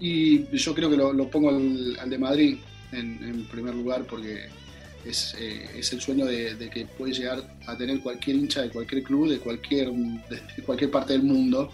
[0.00, 2.56] Y yo creo que lo, lo pongo al, al, de Madrid.
[2.92, 4.48] en, en primer lugar porque
[5.04, 8.70] es, eh, es el sueño de, de, que puede llegar a tener cualquier hincha de
[8.70, 11.72] cualquier club, de cualquier, de cualquier parte del mundo,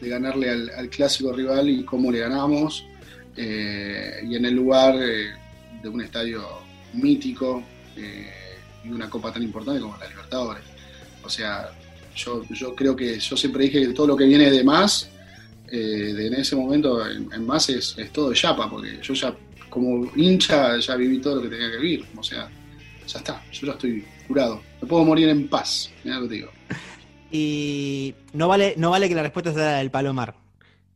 [0.00, 2.84] de ganarle al, al clásico rival y cómo le ganamos,
[3.36, 5.32] eh, y en el lugar eh,
[5.82, 6.42] de un estadio
[6.94, 7.62] mítico
[8.84, 10.64] y una copa tan importante como la Libertadores.
[11.24, 11.70] O sea,
[12.14, 15.10] yo, yo creo que yo siempre dije que todo lo que viene de más,
[15.66, 19.34] de, en ese momento en, en más es, es todo de chapa, porque yo ya
[19.72, 22.06] como hincha ya viví todo lo que tenía que vivir.
[22.16, 22.48] O sea,
[23.06, 24.60] ya está, yo ya estoy curado.
[24.80, 26.50] Me puedo morir en paz, mira lo que digo.
[27.34, 30.34] Y no vale, no vale que la respuesta sea la del Palomar.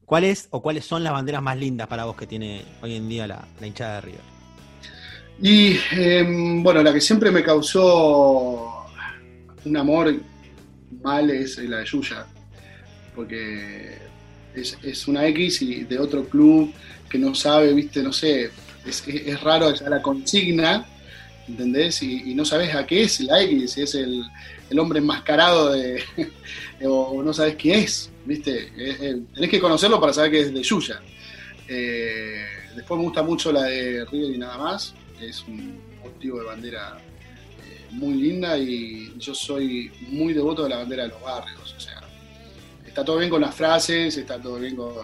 [0.05, 3.27] ¿Cuáles o cuáles son las banderas más lindas para vos que tiene hoy en día
[3.27, 4.21] la, la hinchada de River?
[5.41, 6.27] Y eh,
[6.63, 8.76] bueno, la que siempre me causó
[9.67, 10.15] un amor
[11.03, 12.27] mal es la de Yuya,
[13.15, 13.99] porque
[14.55, 16.73] es, es, una X y de otro club
[17.09, 18.51] que no sabe, viste, no sé,
[18.87, 20.87] es, es, raro ya la consigna,
[21.49, 22.03] ¿entendés?
[22.03, 24.23] Y, no sabes a qué es la X, si es el,
[24.71, 26.03] el hombre enmascarado de,
[26.85, 28.73] o no sabes qué es, ¿viste?
[29.35, 31.01] tenés que conocerlo para saber que es de Yuya.
[31.69, 32.45] Eh,
[32.77, 36.99] después me gusta mucho la de River y nada más, es un motivo de bandera
[37.93, 42.01] muy linda y yo soy muy devoto de la bandera de los barrios, o sea,
[42.85, 44.95] está todo bien con las frases, está todo bien con,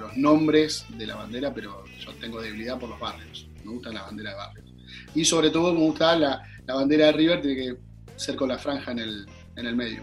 [0.00, 4.02] los nombres de la bandera, pero yo tengo debilidad por los barrios, me gusta la
[4.02, 4.66] bandera de barrios.
[5.14, 7.76] Y sobre todo me gusta la, la bandera de River, tiene que
[8.16, 9.26] ser con la franja en el,
[9.56, 10.02] en el medio.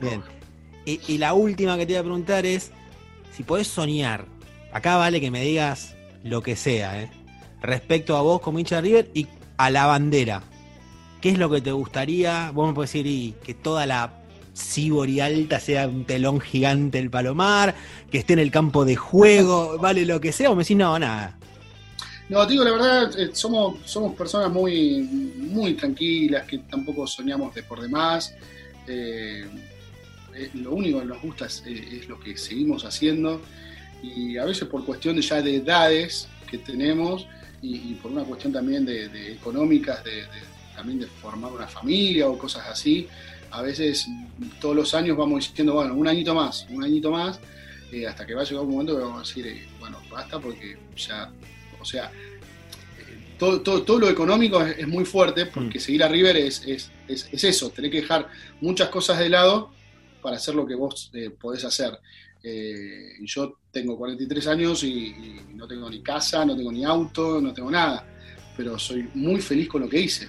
[0.00, 0.20] Bien.
[0.84, 2.72] Y, y, la última que te iba a preguntar es,
[3.30, 4.26] si podés soñar,
[4.72, 5.94] acá vale que me digas
[6.24, 7.10] lo que sea, ¿eh?
[7.60, 10.42] respecto a vos como hincha de River y a la bandera.
[11.20, 12.50] ¿Qué es lo que te gustaría?
[12.50, 14.10] Vos me podés decir y que toda la
[14.54, 17.74] Sibori alta sea un telón gigante el palomar,
[18.10, 20.98] que esté en el campo de juego, vale lo que sea, o me decís, no,
[20.98, 21.36] nada.
[22.30, 27.64] No, digo, la verdad, eh, somos, somos personas muy, muy tranquilas, que tampoco soñamos de
[27.64, 28.34] por demás.
[28.86, 29.44] Eh,
[30.34, 33.42] eh, lo único que nos gusta es, es, lo que seguimos haciendo
[34.02, 37.26] y a veces por cuestión ya de edades que tenemos
[37.60, 41.66] y, y por una cuestión también de, de económicas, de, de, también de formar una
[41.66, 43.08] familia o cosas así,
[43.50, 44.06] a veces
[44.60, 47.40] todos los años vamos diciendo, bueno, un añito más, un añito más,
[47.92, 50.38] eh, hasta que va a llegar un momento que vamos a decir, eh, bueno, basta
[50.38, 51.30] porque ya,
[51.80, 55.82] o sea, eh, todo, todo, todo, lo económico es, es, muy fuerte porque mm.
[55.82, 58.28] seguir a River es, es, es, eso, tener que dejar
[58.60, 59.72] muchas cosas de lado
[60.22, 61.98] para hacer lo que vos eh, podés hacer.
[62.42, 67.40] Eh, yo tengo 43 años y, y no tengo ni casa, no tengo ni auto,
[67.40, 68.06] no tengo nada,
[68.56, 70.28] pero soy muy feliz con lo que hice.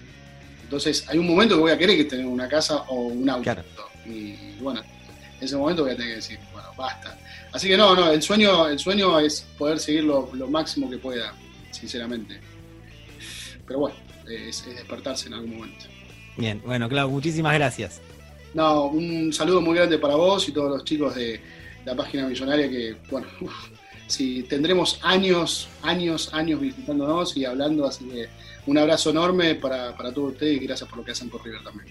[0.72, 3.44] Entonces hay un momento que voy a querer que tener una casa o un auto.
[3.44, 3.62] Claro.
[4.06, 7.20] Y bueno, en ese momento voy a tener que decir, bueno, basta.
[7.52, 10.98] Así que no, no, el sueño, el sueño es poder seguir lo, lo máximo que
[10.98, 11.34] pueda,
[11.72, 12.40] sinceramente.
[13.68, 13.98] Pero bueno,
[14.30, 15.88] es, es, despertarse en algún momento.
[16.38, 18.00] Bien, bueno, Clau, muchísimas gracias.
[18.54, 21.42] No, un saludo muy grande para vos y todos los chicos de
[21.84, 23.54] la página millonaria que, bueno, uf,
[24.08, 28.30] sí, tendremos años, años, años visitándonos y hablando, así que
[28.72, 31.62] un abrazo enorme para, para todos ustedes y gracias por lo que hacen por River
[31.64, 31.88] también.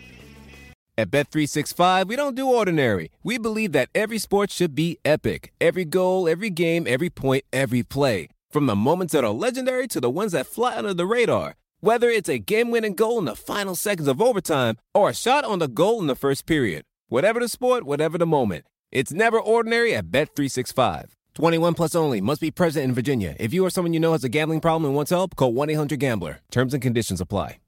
[0.96, 3.10] At Bet365, we don't do ordinary.
[3.22, 5.52] We believe that every sport should be epic.
[5.60, 8.28] Every goal, every game, every point, every play.
[8.50, 11.54] From the moments that are legendary to the ones that fly under the radar.
[11.80, 15.58] Whether it's a game-winning goal in the final seconds of overtime or a shot on
[15.58, 16.82] the goal in the first period.
[17.08, 18.64] Whatever the sport, whatever the moment.
[18.90, 21.12] It's never ordinary at Bet365.
[21.40, 22.20] 21 plus only.
[22.20, 23.34] Must be present in Virginia.
[23.40, 26.40] If you or someone you know has a gambling problem and wants help, call 1-800-GAMBLER.
[26.50, 27.58] Terms and conditions apply.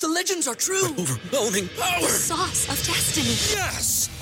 [0.00, 0.82] The legends are true.
[0.96, 2.00] But overwhelming power!
[2.00, 3.36] The sauce of destiny.
[3.56, 4.21] Yes!